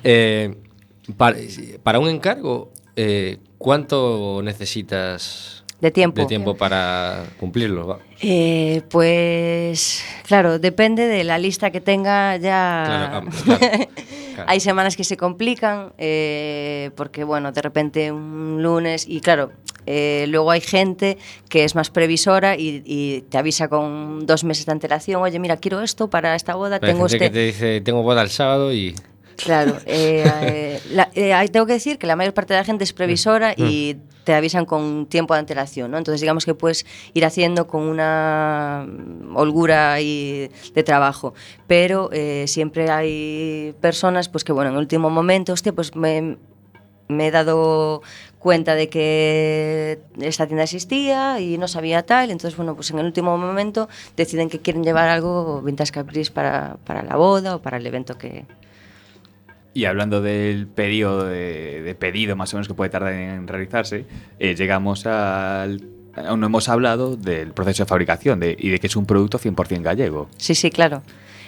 [0.03, 0.53] Eh,
[1.17, 1.37] para,
[1.83, 6.21] para un encargo, eh, ¿cuánto necesitas De tiempo.
[6.21, 7.99] de tiempo para cumplirlo?
[8.21, 12.83] Eh, pues claro, depende de la lista que tenga ya.
[12.85, 13.85] Claro, vamos, claro, claro.
[14.47, 19.51] Hay semanas que se complican eh, porque bueno, de repente un lunes y claro,
[19.85, 24.65] eh, luego hay gente que es más previsora y, y te avisa con dos meses
[24.65, 25.21] de antelación.
[25.21, 26.79] Oye, mira, quiero esto para esta boda.
[26.79, 27.29] Pero tengo gente este.
[27.29, 28.95] que te dice, tengo boda el sábado y...
[29.37, 32.83] Claro, eh, eh, la- eh, tengo que decir que la mayor parte de la gente
[32.83, 35.97] es previsora y te avisan con tiempo de antelación, ¿no?
[35.99, 41.33] Entonces digamos que puedes ir haciendo con una mm, holgura ahí de trabajo,
[41.67, 46.37] pero eh, siempre hay personas pues que bueno, en último momento, hostia, pues me,
[47.07, 48.01] me he dado
[48.39, 53.05] cuenta de que esta tienda existía y no sabía tal, entonces bueno, pues en el
[53.05, 57.77] último momento deciden que quieren llevar algo Vintage Caprice para, para la boda o para
[57.77, 58.45] el evento que,
[59.75, 64.05] Y hablando del periodo de, de pedido más o menos que puede tardar en realizarse,
[64.39, 65.89] eh, llegamos al...
[66.15, 69.81] Aún no hemos hablado del proceso de fabricación y de que es un producto 100%
[69.81, 70.29] gallego.
[70.37, 71.03] Sí, sí, claro.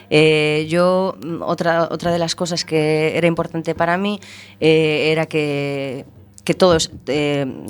[0.10, 4.20] Eh, yo, mm, otra, otra de las cosas que era importante para mí
[4.60, 6.04] eh, era que,
[6.44, 6.92] que todos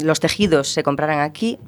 [0.02, 1.60] los tejidos se compraran aquí.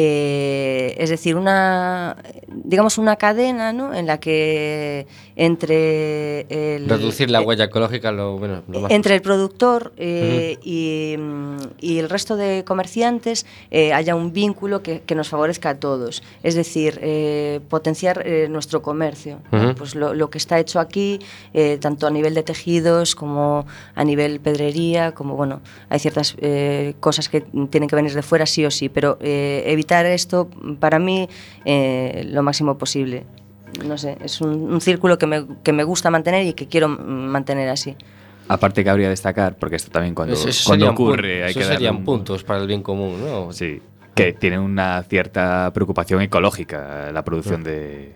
[0.00, 3.92] Eh, es decir, una, digamos, una cadena ¿no?
[3.92, 6.42] en la que entre
[6.76, 11.16] el, Reducir la huella ecológica lo, bueno, lo más entre el productor eh, y,
[11.80, 16.22] y el resto de comerciantes eh, haya un vínculo que, que nos favorezca a todos.
[16.44, 17.00] Es decir,
[17.68, 19.40] potenciar nuestro comercio.
[19.76, 21.18] Pues lo, lo que está hecho aquí,
[21.80, 26.36] tanto a nivel de tejidos como a nivel pedrería, como bueno, hay ciertas
[27.00, 27.40] cosas que
[27.70, 30.48] tienen que venir de fuera sí o sí, pero eh, evitar esto
[30.80, 31.28] para mí
[31.64, 33.24] eh, lo máximo posible.
[33.86, 36.88] No sé, es un, un círculo que me, que me gusta mantener y que quiero
[36.88, 37.96] mantener así.
[38.48, 41.58] Aparte que habría de destacar, porque esto también cuando, Eso- eso cuando ocurre hay eso
[41.60, 43.52] que darle serían un- puntos para el bien común, ¿no?
[43.52, 43.80] Sí,
[44.14, 48.14] que tiene una cierta preocupación ecológica la producción de,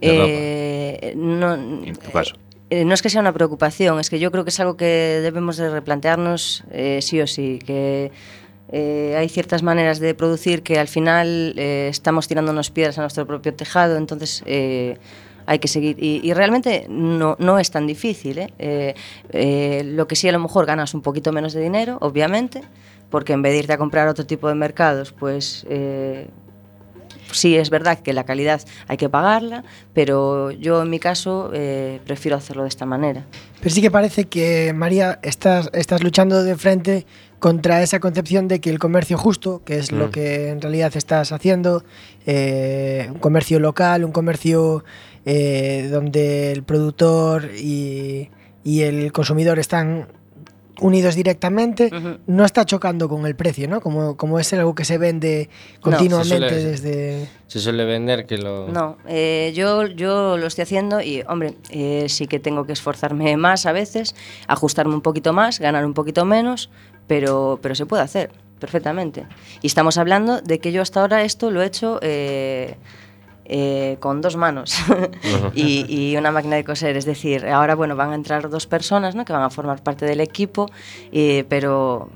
[0.00, 2.36] de ropa, Eh, no, en tu caso.
[2.70, 4.84] Eh, no es que sea una preocupación, es que yo creo que es algo que
[5.20, 8.12] debemos de replantearnos eh, sí o sí, que
[8.72, 13.26] eh, hay ciertas maneras de producir que al final eh, estamos tirándonos piedras a nuestro
[13.26, 14.96] propio tejado, entonces eh,
[15.46, 15.96] hay que seguir.
[15.98, 18.38] Y, y realmente no, no es tan difícil.
[18.38, 18.52] ¿eh?
[18.58, 18.94] Eh,
[19.30, 22.62] eh, lo que sí a lo mejor ganas un poquito menos de dinero, obviamente,
[23.10, 25.66] porque en vez de irte a comprar otro tipo de mercados, pues...
[27.32, 29.62] sí es verdad que la calidad hay que pagarla,
[29.94, 33.24] pero yo en mi caso eh, prefiero hacerlo de esta manera.
[33.60, 37.06] Pero sí que parece que, María, estás, estás luchando de frente
[37.40, 40.10] contra esa concepción de que el comercio justo, que es lo Mm.
[40.12, 41.82] que en realidad estás haciendo,
[42.26, 44.84] eh, un comercio local, un comercio
[45.26, 48.30] eh, donde el productor y,
[48.62, 50.06] y el consumidor están
[50.82, 51.90] unidos directamente,
[52.26, 53.82] no está chocando con el precio, ¿no?
[53.82, 55.50] Como, como es algo que se vende
[55.82, 57.28] continuamente Se suele- desde...
[57.48, 58.66] Se suele vender que lo...
[58.68, 63.36] No, eh, yo, yo lo estoy haciendo y, hombre, eh, sí que tengo que esforzarme
[63.36, 64.14] más a veces,
[64.46, 66.70] ajustarme un poquito más, ganar un poquito menos,
[67.06, 68.30] pero, pero se puede hacer
[68.60, 69.26] perfectamente.
[69.62, 72.76] Y estamos hablando de que yo hasta ahora esto lo he hecho eh,
[73.46, 74.76] eh, con dos manos
[75.56, 76.96] y, y una máquina de coser.
[76.96, 79.24] Es decir, ahora bueno, van a entrar dos personas ¿no?
[79.24, 80.70] que van a formar parte del equipo,
[81.10, 82.10] eh, pero,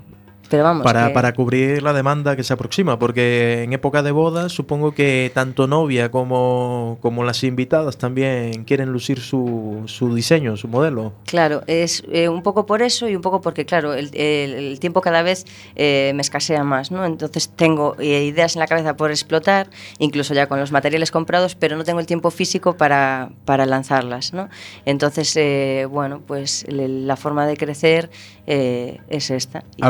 [0.48, 0.84] pero vamos.
[0.84, 4.92] Para, que- para cubrir la demanda que se aproxima, porque en época de bodas supongo
[4.92, 11.12] que tanto novia como, como las invitadas también quieren lucir su, su diseño, su modelo.
[11.26, 14.80] Claro, es eh, un poco por eso y un poco porque, claro, el, el- el
[14.80, 17.04] tiempo cada vez eh, me escasea más, ¿no?
[17.04, 19.68] Entonces tengo eh, ideas en la cabeza por explotar,
[19.98, 24.32] incluso ya con los materiales comprados, pero no tengo el tiempo físico para, para lanzarlas,
[24.32, 24.48] ¿no?
[24.84, 28.10] Entonces, eh, bueno, pues la forma de crecer
[28.46, 29.64] eh, es esta.
[29.76, 29.82] Y-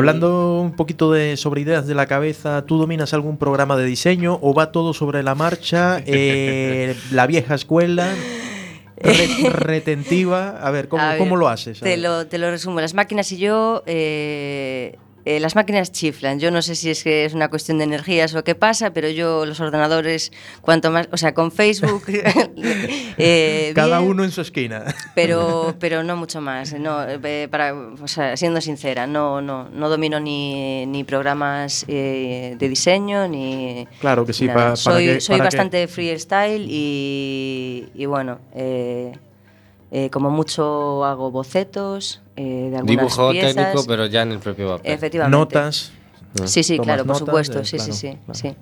[0.45, 4.55] Un poquito de, sobre ideas de la cabeza, ¿tú dominas algún programa de diseño o
[4.55, 6.03] va todo sobre la marcha?
[6.07, 8.09] Eh, la vieja escuela,
[8.97, 10.59] re- retentiva.
[10.62, 11.80] A ver, ¿cómo, A ver, cómo lo haces?
[11.80, 12.80] Te lo, te lo resumo.
[12.80, 13.82] Las máquinas y yo.
[13.86, 16.39] eh, eh, las máquinas chiflan.
[16.41, 19.09] Yo no sé si es que es una cuestión de energías o qué pasa, pero
[19.09, 21.09] yo los ordenadores, cuanto más.
[21.12, 22.03] O sea, con Facebook.
[23.18, 24.85] eh, Cada bien, uno en su esquina.
[25.14, 26.72] Pero, pero no mucho más.
[26.79, 32.57] No, eh, para, o sea, siendo sincera, no, no, no domino ni, ni programas eh,
[32.59, 33.87] de diseño ni.
[34.01, 38.39] Claro que sí, pa- para soy que- soy para que- bastante freestyle y, y bueno.
[39.97, 43.55] Eh, como mucho hago bocetos eh, de algunas Dibujo piezas.
[43.55, 44.92] técnico, pero ya en el propio papel.
[44.92, 45.38] Efectivamente.
[45.38, 45.92] Notas.
[46.47, 47.61] Sí, sí, claro, por supuesto.
[47.61, 48.34] eh, sí, claro, sí, sí, claro.
[48.34, 48.57] sí.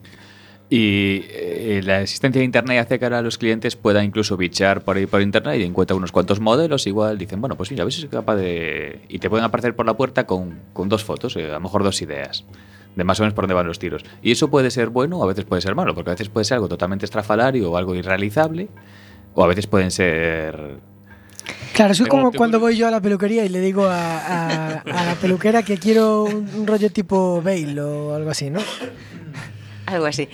[0.69, 4.97] Y eh, la existencia de Internet hace que ahora los clientes puedan incluso bichar por
[4.97, 6.87] ahí por Internet y encuentran unos cuantos modelos.
[6.87, 9.01] Igual dicen, bueno, pues mira, a ver si soy capaz de.
[9.09, 11.83] Y te pueden aparecer por la puerta con, con dos fotos, eh, a lo mejor
[11.83, 12.45] dos ideas.
[12.95, 14.03] De más o menos por dónde van los tiros.
[14.23, 16.45] Y eso puede ser bueno o a veces puede ser malo, porque a veces puede
[16.45, 18.69] ser algo totalmente estrafalario o algo irrealizable,
[19.35, 20.77] o a veces pueden ser.
[21.75, 24.79] Claro, eso es como cuando voy yo a la peluquería y le digo a, a-
[24.81, 28.61] a la peluquera que quiero un, un rollo tipo Bale o algo así, ¿no?
[29.87, 30.29] Algo así.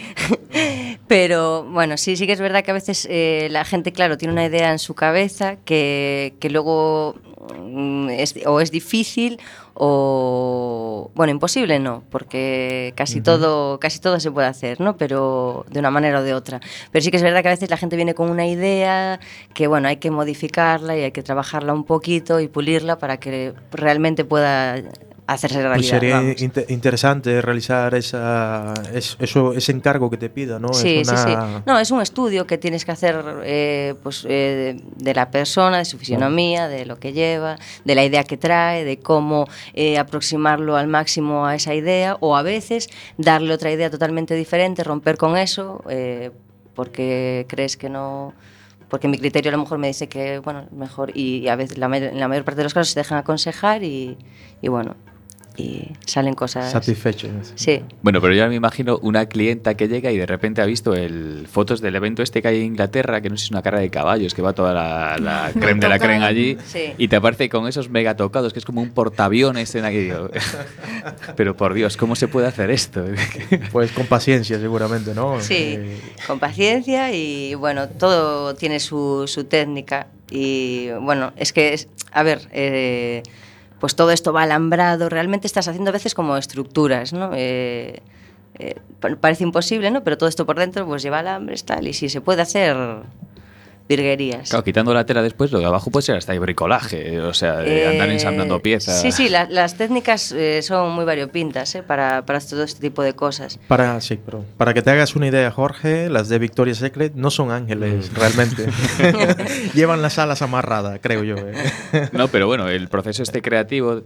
[1.07, 4.33] Pero bueno, sí, sí que es verdad que a veces eh, la gente, claro, tiene
[4.33, 7.17] una idea en su cabeza que, que luego
[7.59, 9.39] mm, es, o es difícil
[9.81, 14.97] o bueno, imposible no, porque casi todo, casi todo se puede hacer, ¿no?
[14.97, 16.61] Pero de una manera o de otra.
[16.91, 19.21] Pero sí que es verdad que a veces la gente viene con una idea
[19.55, 23.55] que bueno, hay que modificarla y hay que trabajarla un poquito y pulirla para que
[23.71, 24.83] realmente pueda
[25.29, 26.01] hacerse realidad.
[26.01, 30.73] Pues sería interesante realizar esa, es- eso, ese encargo que te pida, ¿no?
[30.73, 31.35] Sí, es sí, sí.
[31.67, 35.85] No, es un estudio que tienes que hacer eh, pues, eh, de, la persona, de
[35.85, 40.77] su fisionomía, de lo que lleva, de la idea que trae, de cómo eh, aproximarlo
[40.77, 45.37] al máximo a esa idea, o a veces darle otra idea totalmente diferente, romper con
[45.37, 45.85] eso,
[46.75, 48.33] porque crees que no
[48.89, 51.89] porque mi criterio a lo mejor me dice que bueno mejor y, a veces la,
[51.89, 54.17] la mayor parte de los casos se dejan aconsejar y,
[54.63, 54.97] y bueno
[55.59, 57.29] y salen cosas Satisfecho.
[57.57, 60.95] sí Bueno, pero yo me imagino una clienta que llega y de repente ha visto
[60.95, 63.63] el fotos del evento este que hay en Inglaterra, que no sé si es una
[63.63, 66.93] carrera de caballos, que va toda la, la creme de la creme allí, Sí.
[66.97, 69.99] y te aparece con esos mega tocados, que es como un portaaviones en aquí.
[69.99, 70.31] digo,
[71.37, 73.05] pero por Dios, ¿cómo se puede hacer esto?
[73.73, 75.41] Pues con paciencia, seguramente, ¿no?
[75.41, 81.73] Sí, Eh, con paciencia y bueno, todo tiene su, su técnica y bueno, es que,
[81.75, 83.23] es, a ver, eh,
[83.81, 87.31] pues todo esto va alambrado, realmente estás haciendo a veces como estructuras, ¿no?
[87.35, 88.01] Eh,
[88.59, 90.03] eh, pa- parece imposible, ¿no?
[90.05, 92.77] Pero todo esto por dentro pues lleva alambres, tal, y sí, se puede hacer
[93.89, 94.51] virguerías.
[94.51, 97.57] Claro, quitando la tela después, lo de abajo puede ser hasta ahí bricolaje, o sea,
[97.59, 99.01] de andar Eh, ensamblando piezas.
[99.01, 101.83] Sí, sí, la- las técnicas eh, son muy variopintas ¿eh?
[101.83, 103.59] para, para todo este tipo de cosas.
[103.69, 107.31] Para, sí, pero para que te hagas una idea, Jorge, las de Victoria's Secret no
[107.31, 108.67] son ángeles, realmente.
[109.75, 111.37] Llevan las alas amarradas, creo yo.
[111.37, 112.09] eh.
[112.13, 114.03] No, pero bueno, el proceso este creativo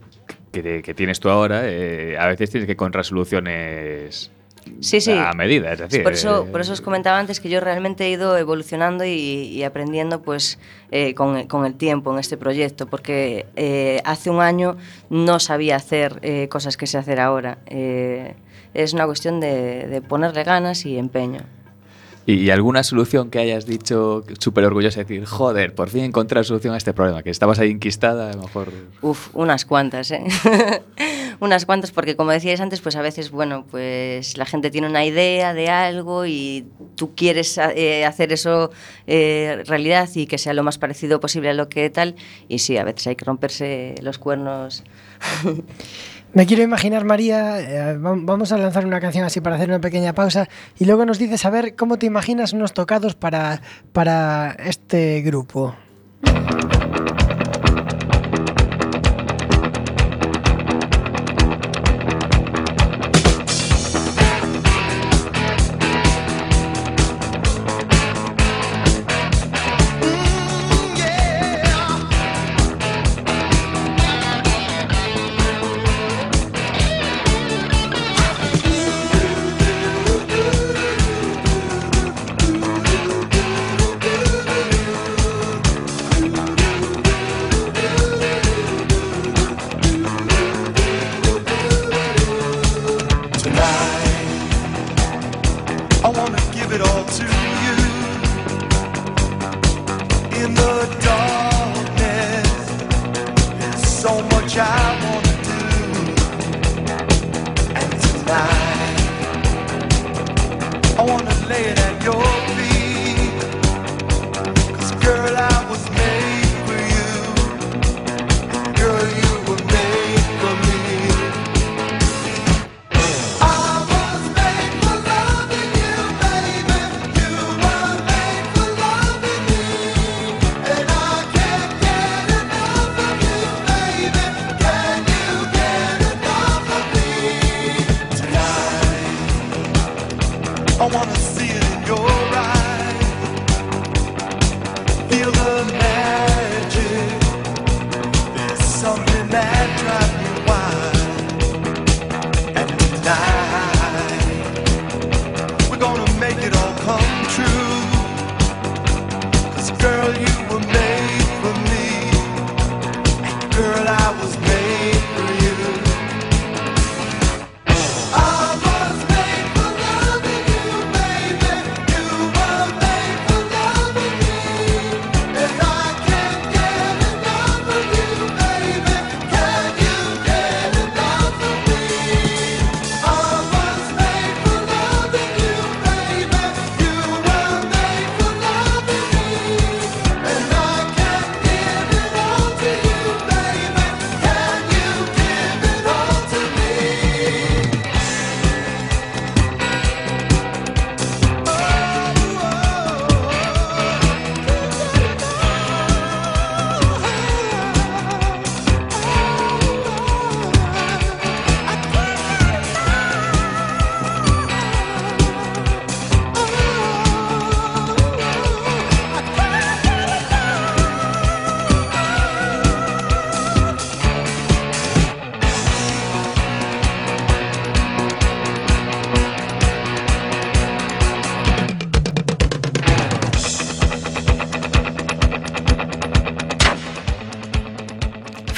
[0.52, 4.30] que, que tienes tú ahora, eh, a veces tienes que con resoluciones
[4.80, 5.12] Sí, sí.
[5.12, 6.02] a medida, es decir.
[6.02, 9.10] por, eso, eh, por eso os comentaba antes que yo realmente he ido evolucionando y,
[9.10, 10.58] y aprendiendo pues
[10.90, 14.76] eh, con, con el tiempo en este proyecto, porque eh, hace un año
[15.10, 17.58] no sabía hacer eh, cosas que sé hacer ahora.
[17.66, 18.34] Eh,
[18.74, 21.40] es una cuestión de, de ponerle ganas y empeño.
[22.24, 26.44] ¿Y, alguna solución que hayas dicho súper orgullosa de decir, joder, por fin encontré la
[26.44, 28.68] solución a este problema, que estabas ahí inquistada, a lo mejor.
[29.00, 30.22] Uf, unas cuantas, ¿eh?
[31.42, 35.04] unas cuantas, porque como decíais antes, pues a veces, bueno, pues la gente tiene una
[35.04, 36.66] idea de algo y
[36.96, 38.70] tú quieres eh, hacer eso
[39.06, 42.14] eh, realidad y que sea lo más parecido posible a lo que tal.
[42.48, 44.84] Y sí, a veces hay que romperse los cuernos.
[46.34, 49.80] Me quiero imaginar, María, eh, vam- vamos a lanzar una canción así para hacer una
[49.82, 53.60] pequeña pausa y luego nos dices a ver cómo te imaginas unos tocados para,
[53.92, 55.74] para este grupo.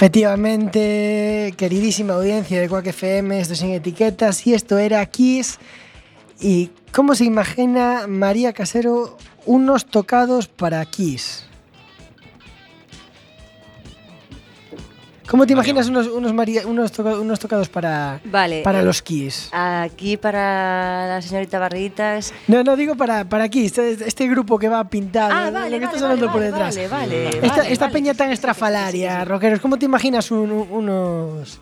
[0.05, 5.59] Efectivamente, queridísima audiencia de Quack FM, esto sin etiquetas y esto era Kiss.
[6.39, 11.34] ¿Y cómo se imagina María Casero unos tocados para Kiss?
[15.35, 16.31] ¿Cómo te imaginas unos, unos,
[16.65, 18.63] unos, toca- unos tocados para, Vale.
[18.63, 19.49] para los Kiss?
[19.51, 22.33] Aquí para la señorita Barritas.
[22.47, 25.81] No, no, digo para, para Kiss, este, este grupo que va pintado, Ah, lo vale,
[25.81, 26.77] que vale, estás vale, hablando por detrás.
[26.77, 29.87] vale, vale, esta vale, esta vale, peña sí, tan sí, sí, estrafalaria, rockeros, ¿cómo te
[29.87, 31.59] imaginas un- un- unos...?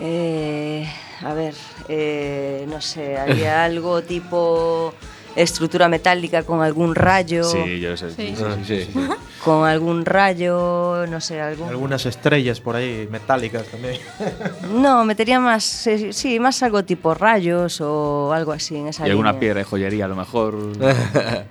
[0.00, 0.88] Eh,
[1.22, 1.54] a ver,
[1.88, 4.94] eh, no sé, haría algo tipo
[5.36, 7.44] estructura metálica con algún rayo.
[7.44, 8.10] Sí, yo sé.
[8.10, 8.34] Sí.
[8.36, 9.00] sí, sí, sí, sí.
[9.44, 11.68] Con algún rayo, no sé, algún.
[11.68, 14.00] Algunas estrellas por ahí, metálicas también.
[14.74, 19.10] No, metería más, eh, sí, más algo tipo rayos o algo así en esa Y
[19.10, 20.56] alguna piedra de joyería a lo mejor.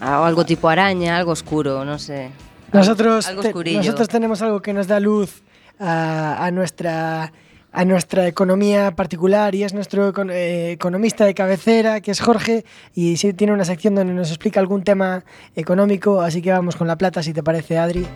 [0.00, 2.30] Ah, O algo tipo araña, algo oscuro, no sé.
[2.72, 5.42] Nosotros, algo te- nosotros tenemos algo que nos da luz
[5.78, 7.32] a, a nuestra
[7.72, 12.64] a nuestra economía particular y es nuestro eh, economista de cabecera, que es Jorge,
[12.94, 16.86] y sí tiene una sección donde nos explica algún tema económico, así que vamos con
[16.86, 18.06] la plata, si te parece, Adri.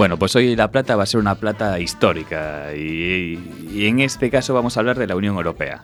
[0.00, 3.38] Bueno, pues hoy la plata va a ser una plata histórica y,
[3.70, 5.82] y en este caso vamos a hablar de la Unión Europea.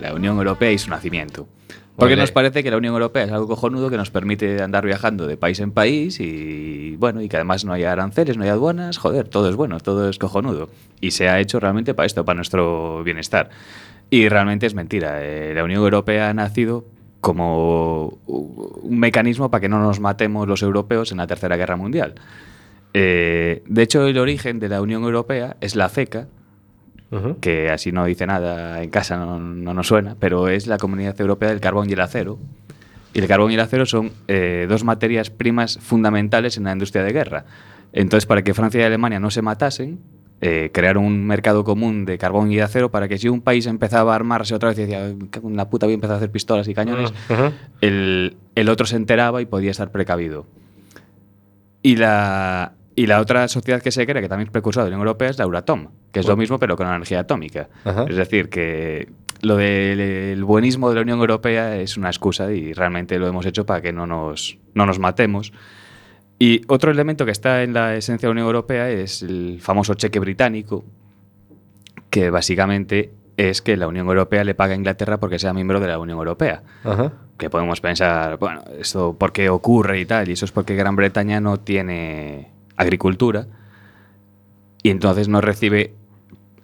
[0.00, 1.46] La Unión Europea y su nacimiento.
[1.94, 2.22] Porque Ole.
[2.22, 5.36] nos parece que la Unión Europea es algo cojonudo que nos permite andar viajando de
[5.36, 9.28] país en país y bueno, y que además no haya aranceles, no hay aduanas, joder,
[9.28, 10.70] todo es bueno, todo es cojonudo.
[11.02, 13.50] Y se ha hecho realmente para esto, para nuestro bienestar.
[14.08, 15.22] Y realmente es mentira.
[15.22, 16.86] eh, la Unión Europea ha nacido
[17.20, 22.14] como un mecanismo para que no nos matemos los europeos en la Tercera Guerra Mundial.
[22.94, 26.26] Eh, de hecho, el origen de la Unión Europea es la CECA,
[27.10, 27.38] Ujú.
[27.40, 31.18] que así no dice nada en casa, no, no nos suena, pero es la Comunidad
[31.20, 32.38] Europea del Carbón y el Acero.
[33.14, 37.02] Y el carbón y el acero son eh, dos materias primas fundamentales en la industria
[37.02, 37.46] de guerra.
[37.94, 39.98] Entonces, para que Francia y Alemania no se matasen,
[40.42, 43.66] eh, crearon un mercado común de carbón y de acero para que si un país
[43.66, 46.16] empezaba a armarse otra vez y decía, "Cago en la puta, voy a empezar a
[46.18, 47.12] hacer pistolas y cañones,
[47.80, 50.44] el, el otro se enteraba y podía estar precavido.
[51.82, 54.96] Y la, y la otra sociedad que se crea, que también es precursora de la
[54.96, 57.68] Unión Europea, es la Euratom, que es lo mismo pero con energía atómica.
[57.84, 58.06] Ajá.
[58.08, 59.08] Es decir, que
[59.40, 63.46] lo del el buenismo de la Unión Europea es una excusa y realmente lo hemos
[63.46, 65.52] hecho para que no nos, no nos matemos.
[66.40, 69.94] Y otro elemento que está en la esencia de la Unión Europea es el famoso
[69.94, 70.84] cheque británico,
[72.10, 75.86] que básicamente es que la Unión Europea le paga a Inglaterra porque sea miembro de
[75.86, 77.12] la Unión Europea Ajá.
[77.38, 80.96] que podemos pensar, bueno, esto por qué ocurre y tal, y eso es porque Gran
[80.96, 83.46] Bretaña no tiene agricultura
[84.82, 85.94] y entonces no recibe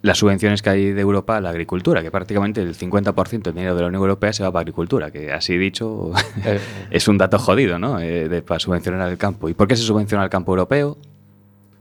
[0.03, 3.75] las subvenciones que hay de Europa a la agricultura, que prácticamente el 50% del dinero
[3.75, 6.13] de la Unión Europea se va para agricultura, que así dicho
[6.45, 6.61] Eh,
[6.91, 7.99] es un dato jodido, ¿no?
[8.01, 9.49] Eh, de- para subvencionar el campo.
[9.49, 10.99] ¿Y por qué se subvenciona el campo europeo?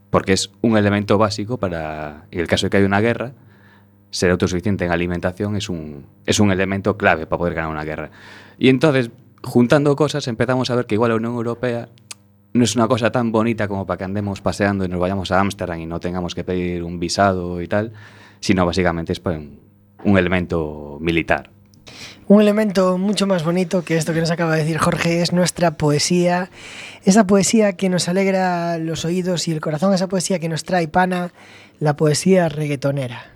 [0.09, 3.33] Porque es un elemento básico para, en el caso de que haya una guerra,
[4.09, 8.11] ser autosuficiente en alimentación es un, es un elemento clave para poder ganar una guerra.
[8.57, 9.09] Y entonces,
[9.41, 11.89] juntando cosas, empezamos a ver que igual la Unión Europea
[12.53, 15.39] no es una cosa tan bonita como para que andemos paseando y nos vayamos a
[15.39, 17.93] Ámsterdam y no tengamos que pedir un visado y tal,
[18.39, 19.39] sino básicamente es pues,
[20.03, 21.49] un, elemento militar.
[22.27, 25.71] Un elemento mucho más bonito que esto que nos acaba de decir Jorge es nuestra
[25.71, 26.49] poesía.
[27.03, 30.87] Esa poesía que nos alegra los oídos y el corazón, esa poesía que nos trae
[30.87, 31.33] pana,
[31.79, 33.33] la poesía reggaetonera.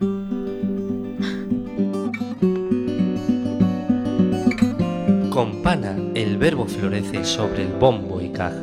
[5.37, 8.59] Con pana el verbo florece sobre el bombo y caja.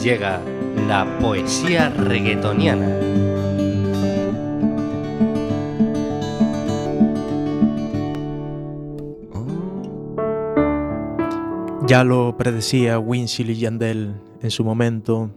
[0.00, 0.40] Llega
[0.86, 2.86] la poesía reggaetoniana.
[11.88, 15.28] Ya lo predecía Winsil y Yandel en su momento,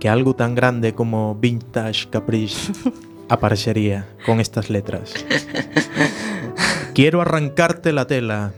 [0.00, 2.72] que algo tan grande como Vintage Caprice
[3.28, 5.14] aparecería con estas letras.
[6.96, 8.54] Quiero arrancarte la tela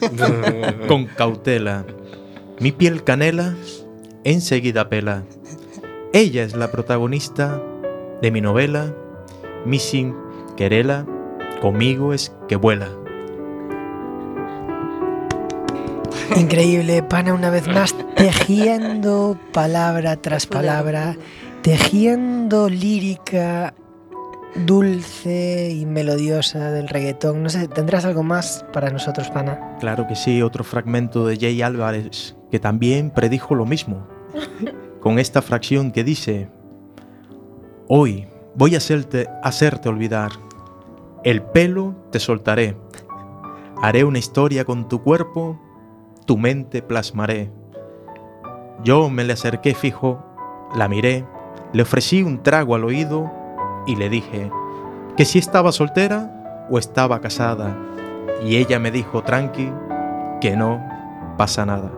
[0.88, 1.86] con cautela.
[2.58, 3.54] Mi piel canela
[4.24, 5.22] enseguida pela.
[6.12, 7.62] Ella es la protagonista
[8.20, 8.92] de mi novela
[9.64, 10.12] Missing
[10.56, 11.06] Querela.
[11.60, 12.88] Conmigo es que vuela.
[16.34, 21.16] Increíble, pana una vez más tejiendo palabra tras palabra,
[21.62, 23.72] tejiendo lírica
[24.54, 27.42] dulce y melodiosa del reggaetón.
[27.42, 29.76] No sé, ¿tendrás algo más para nosotros, pana?
[29.80, 34.06] Claro que sí, otro fragmento de Jay Álvarez que también predijo lo mismo.
[35.00, 36.48] Con esta fracción que dice,
[37.88, 40.32] hoy voy a hacerte, hacerte olvidar,
[41.24, 42.76] el pelo te soltaré,
[43.80, 45.60] haré una historia con tu cuerpo,
[46.26, 47.50] tu mente plasmaré.
[48.82, 50.24] Yo me le acerqué fijo,
[50.74, 51.24] la miré,
[51.72, 53.30] le ofrecí un trago al oído
[53.88, 54.50] y le dije
[55.16, 57.74] que si estaba soltera o estaba casada.
[58.44, 59.72] Y ella me dijo, tranqui,
[60.40, 60.86] que no
[61.36, 61.90] pasa nada.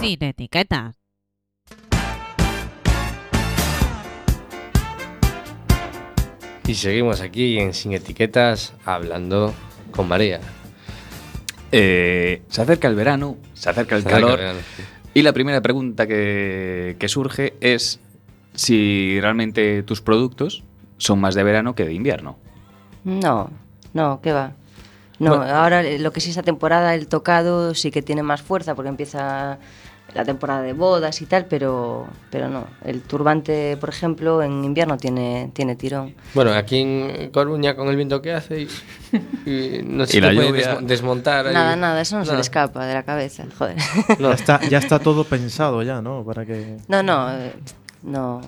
[0.00, 0.92] Sin etiqueta.
[6.66, 9.54] Y seguimos aquí en Sin Etiquetas hablando
[9.92, 10.40] con María.
[11.72, 14.38] Eh, se acerca el verano, se acerca el Se acerca calor.
[14.40, 14.82] el verano, sí.
[15.14, 18.00] Y la primera pregunta que, que surge es
[18.54, 20.62] si realmente tus productos
[20.98, 22.38] son más de verano que de invierno.
[23.04, 23.50] No,
[23.94, 24.52] no, ¿qué va?
[25.18, 25.44] No, Bueno.
[25.54, 29.58] ahora lo que sí esta temporada el tocado sí que tiene más fuerza porque empieza
[30.14, 32.66] la temporada de bodas y tal, pero, pero no.
[32.84, 36.14] El turbante, por ejemplo, en invierno tiene, tiene tirón.
[36.34, 38.68] Bueno, aquí en Coruña con el viento que hace y,
[39.50, 40.78] y no se Y la te puede lluvia.
[40.80, 41.48] desmontar.
[41.48, 41.52] ahí.
[41.54, 43.76] Nada, nada, eso no se le escapa de la cabeza, joder.
[44.18, 44.28] No.
[44.30, 46.24] Ya está, ya está todo pensado ya, ¿no?
[46.24, 47.52] Para que No, no, eh,
[48.02, 48.40] no,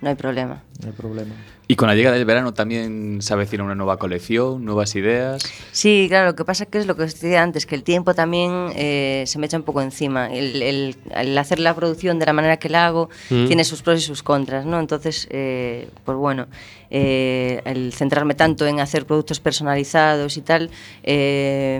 [0.00, 0.62] no hay problema.
[0.82, 1.34] no hay problema.
[1.70, 5.40] Y con la llegada del verano también se avecina una nueva colección, nuevas ideas.
[5.70, 8.12] Sí, claro, lo que pasa que es lo que os decía antes, que el tiempo
[8.12, 10.32] también eh, se me echa un poco encima.
[10.34, 13.46] El, el- el hacer la producción de la manera que la hago Mm.
[13.46, 14.80] tiene sus pros y sus contras, ¿no?
[14.80, 16.48] Entonces, eh, pues bueno,
[16.90, 20.70] eh, el centrarme tanto en hacer productos personalizados y tal,
[21.04, 21.78] eh,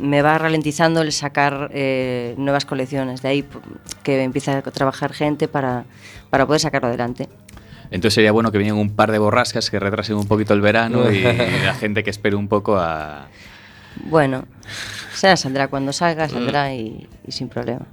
[0.00, 3.22] me va ralentizando el sacar eh, nuevas colecciones.
[3.22, 3.58] De ahí p-
[4.02, 5.84] que empieza a trabajar gente para,
[6.28, 7.28] para poder sacarlo adelante.
[7.90, 11.10] Entonces sería bueno que vinieran un par de borrascas que retrasen un poquito el verano
[11.10, 11.20] y
[11.64, 13.26] la gente que espere un poco a...
[14.04, 14.44] Bueno,
[15.20, 17.86] ya saldrá cuando salga, saldrá y- y sin problema.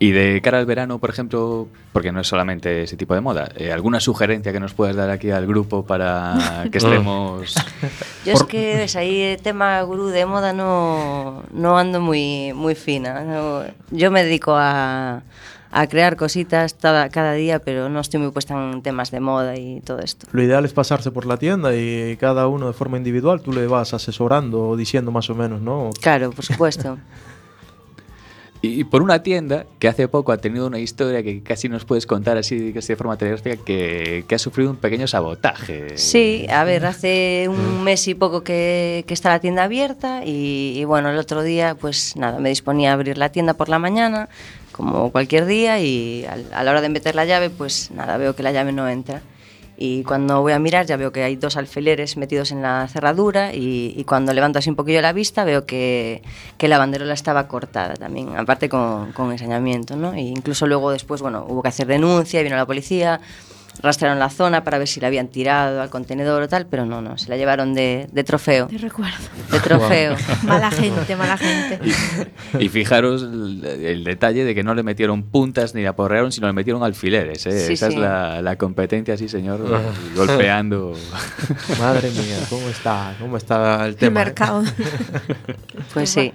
[0.00, 3.50] Y de cara al verano, por ejemplo, porque no es solamente ese tipo de moda,
[3.56, 7.54] eh, ¿alguna sugerencia que nos puedas dar aquí al grupo para que estemos...
[8.26, 12.74] Yo es que ves, ahí el tema gurú de moda no, no ando muy, muy
[12.74, 13.20] fina.
[13.22, 13.62] no.
[13.92, 15.22] yo me dedico a,
[15.76, 19.56] a crear cositas cada, cada día, pero no estoy muy puesta en temas de moda
[19.56, 20.28] y todo esto.
[20.30, 23.66] Lo ideal es pasarse por la tienda y cada uno de forma individual tú le
[23.66, 25.90] vas asesorando o diciendo más o menos, ¿no?
[26.00, 26.96] Claro, por supuesto.
[28.66, 32.06] Y por una tienda que hace poco ha tenido una historia que casi nos puedes
[32.06, 35.98] contar así casi de forma telegráfica que, que ha sufrido un pequeño sabotaje.
[35.98, 40.72] Sí, a ver, hace un mes y poco que, que está la tienda abierta y,
[40.76, 43.78] y bueno, el otro día pues nada, me disponía a abrir la tienda por la
[43.78, 44.30] mañana,
[44.74, 48.42] como cualquier día, y a la hora de meter la llave pues nada, veo que
[48.42, 49.22] la llave no entra.
[49.76, 53.52] Y cuando voy a mirar ya veo que hay dos alfileres metidos en la cerradura
[53.52, 56.22] y, y cuando levanto así un poquillo la vista veo que,
[56.58, 60.12] que la banderola estaba cortada también, aparte con, con ensañamiento, ¿no?
[60.12, 63.20] E incluso luego después, bueno, hubo que hacer denuncia, vino la policía,
[63.82, 67.02] rastrearon la zona para ver si la habían tirado al contenedor o tal, pero no,
[67.02, 68.66] no, se la llevaron de, de trofeo.
[68.68, 69.16] Te recuerdo.
[69.50, 70.16] De trofeo.
[70.44, 71.78] Mala gente, mala gente.
[72.58, 76.46] Y fijaros el, el detalle de que no le metieron puntas ni la aporrearon, sino
[76.46, 77.44] le metieron alfileres.
[77.46, 77.66] ¿eh?
[77.66, 77.94] Sí, Esa sí.
[77.94, 79.60] es la, la competencia, sí, señor,
[80.16, 80.92] golpeando.
[81.78, 83.14] Madre mía, ¿cómo está?
[83.20, 84.20] ¿Cómo está el El tema?
[84.22, 84.24] eh?
[84.24, 84.62] mercado.
[85.92, 86.32] Pues sí.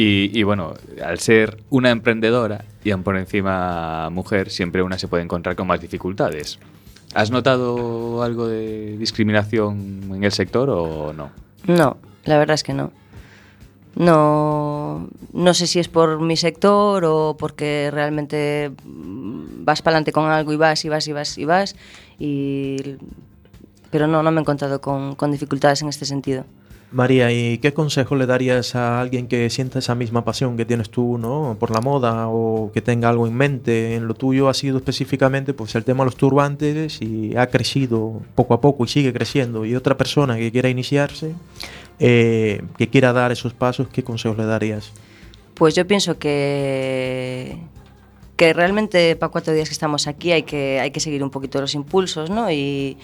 [0.00, 0.74] Y, bueno,
[1.04, 5.66] al ser una emprendedora y aún por encima mujer, siempre una se puede encontrar con
[5.66, 6.60] más dificultades.
[7.14, 11.32] ¿Has notado algo de discriminación en el sector o no?
[11.66, 11.96] No,
[12.26, 12.92] la verdad es que no.
[13.96, 20.30] No, no sé si es por mi sector o porque realmente vas para adelante con
[20.30, 21.74] algo y vas y vas y vas y vas.
[22.20, 22.98] Y,
[23.90, 26.44] pero no, no me he encontrado con, con dificultades en este sentido.
[26.90, 30.88] María, ¿y qué consejo le darías a alguien que sienta esa misma pasión que tienes
[30.88, 31.54] tú, ¿no?
[31.60, 33.94] Por la moda o que tenga algo en mente.
[33.94, 38.22] En lo tuyo ha sido específicamente pues el tema de los turbantes y ha crecido
[38.34, 39.66] poco a poco y sigue creciendo.
[39.66, 41.34] Y otra persona que quiera iniciarse,
[41.98, 44.90] eh, que quiera dar esos pasos, ¿qué consejos le darías?
[45.52, 47.58] Pues yo pienso que,
[48.36, 51.60] que realmente para cuatro días que estamos aquí hay que, hay que seguir un poquito
[51.60, 52.50] los impulsos, ¿no?
[52.50, 52.96] Y,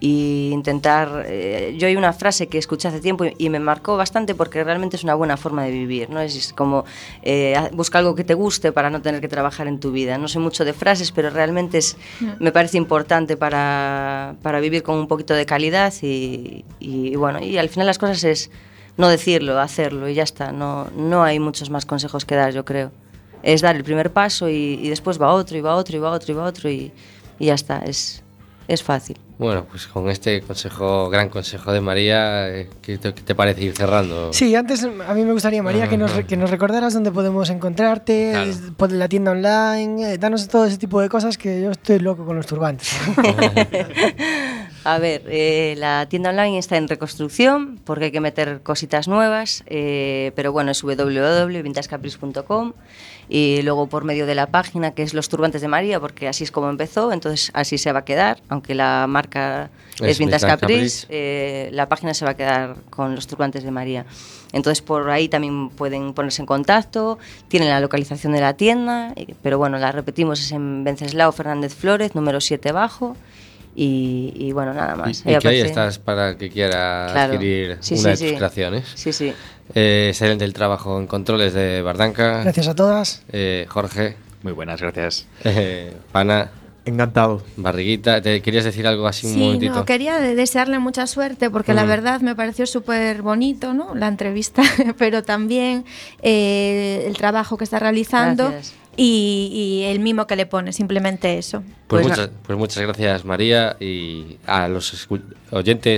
[0.00, 1.24] y intentar...
[1.26, 4.62] eh, yo hay una frase que escuché hace tiempo y, y me marcó bastante porque
[4.62, 6.20] realmente es una buena forma de vivir, ¿no?
[6.20, 6.84] Es como
[7.22, 10.16] eh, busca algo que te guste para no tener que trabajar en tu vida.
[10.16, 11.96] No sé mucho de frases, pero realmente es,
[12.38, 17.58] me parece importante para, para vivir con un poquito de calidad y, y bueno, y
[17.58, 18.50] al final las cosas es
[18.96, 20.52] no decirlo, hacerlo y ya está.
[20.52, 22.92] No, no hay muchos más consejos que dar, yo creo.
[23.42, 26.10] Es dar el primer paso y, y después va otro y va otro y va
[26.10, 26.92] otro y va otro y,
[27.38, 27.78] y ya está.
[27.78, 28.22] Es,
[28.66, 29.16] es fácil.
[29.38, 33.62] Bueno, pues con este consejo, gran consejo de María, eh, ¿qué te, qué te parece
[33.62, 34.32] ir cerrando?
[34.32, 38.32] Sí, antes a mí me gustaría, María, que nos, que nos recordaras dónde podemos encontrarte,
[38.32, 38.94] Claro.
[38.96, 42.34] la tienda online, eh, danos todo ese tipo de cosas que yo estoy loco con
[42.34, 42.92] los turbantes.
[44.84, 49.62] A ver, eh, la tienda online está en reconstrucción porque hay que meter cositas nuevas,
[49.66, 52.72] eh, pero bueno, es www.vintascaprice.com
[53.28, 56.44] y luego por medio de la página que es Los Turbantes de María, porque así
[56.44, 59.70] es como empezó, entonces así se va a quedar, aunque la marca
[60.00, 63.70] Es es, Vintage Caprice, eh, la página se va a quedar con Los Turbantes de
[63.70, 64.06] María.
[64.52, 67.18] Entonces por ahí también pueden ponerse en contacto,
[67.48, 71.74] tienen la localización de la tienda, eh, pero bueno, la repetimos, es en Venceslao Fernández
[71.74, 73.16] Flores, número 7 bajo.
[73.80, 75.22] Y, y bueno, nada más.
[75.24, 77.32] Y, y que ahí estás para que quiera Claro.
[77.34, 78.24] adquirir Sí, una sí, de sí.
[78.30, 78.84] tus creaciones.
[78.96, 79.32] Sí, sí.
[79.72, 82.42] Eh, excelente el trabajo en controles de Bardanca.
[82.42, 83.22] Gracias a todas.
[83.30, 84.16] Eh, Jorge.
[84.42, 85.26] Muy buenas, gracias.
[85.44, 86.50] Eh, Pana.
[86.86, 87.42] Encantado.
[87.58, 89.74] Barriguita, ¿te querías decir algo así un Sí, momentito?
[89.74, 91.88] no, quería de- desearle mucha suerte porque la Mm.
[91.88, 93.94] verdad me pareció súper bonito, ¿no?
[93.94, 94.62] La entrevista,
[94.98, 95.84] pero también
[96.22, 98.74] eh, el trabajo que está realizando Gracias.
[99.00, 101.62] Y, y el mimo que le pone, simplemente eso.
[101.86, 105.08] Pues, Pues muchas, pues muchas gracias María y a los
[105.52, 105.96] oyentes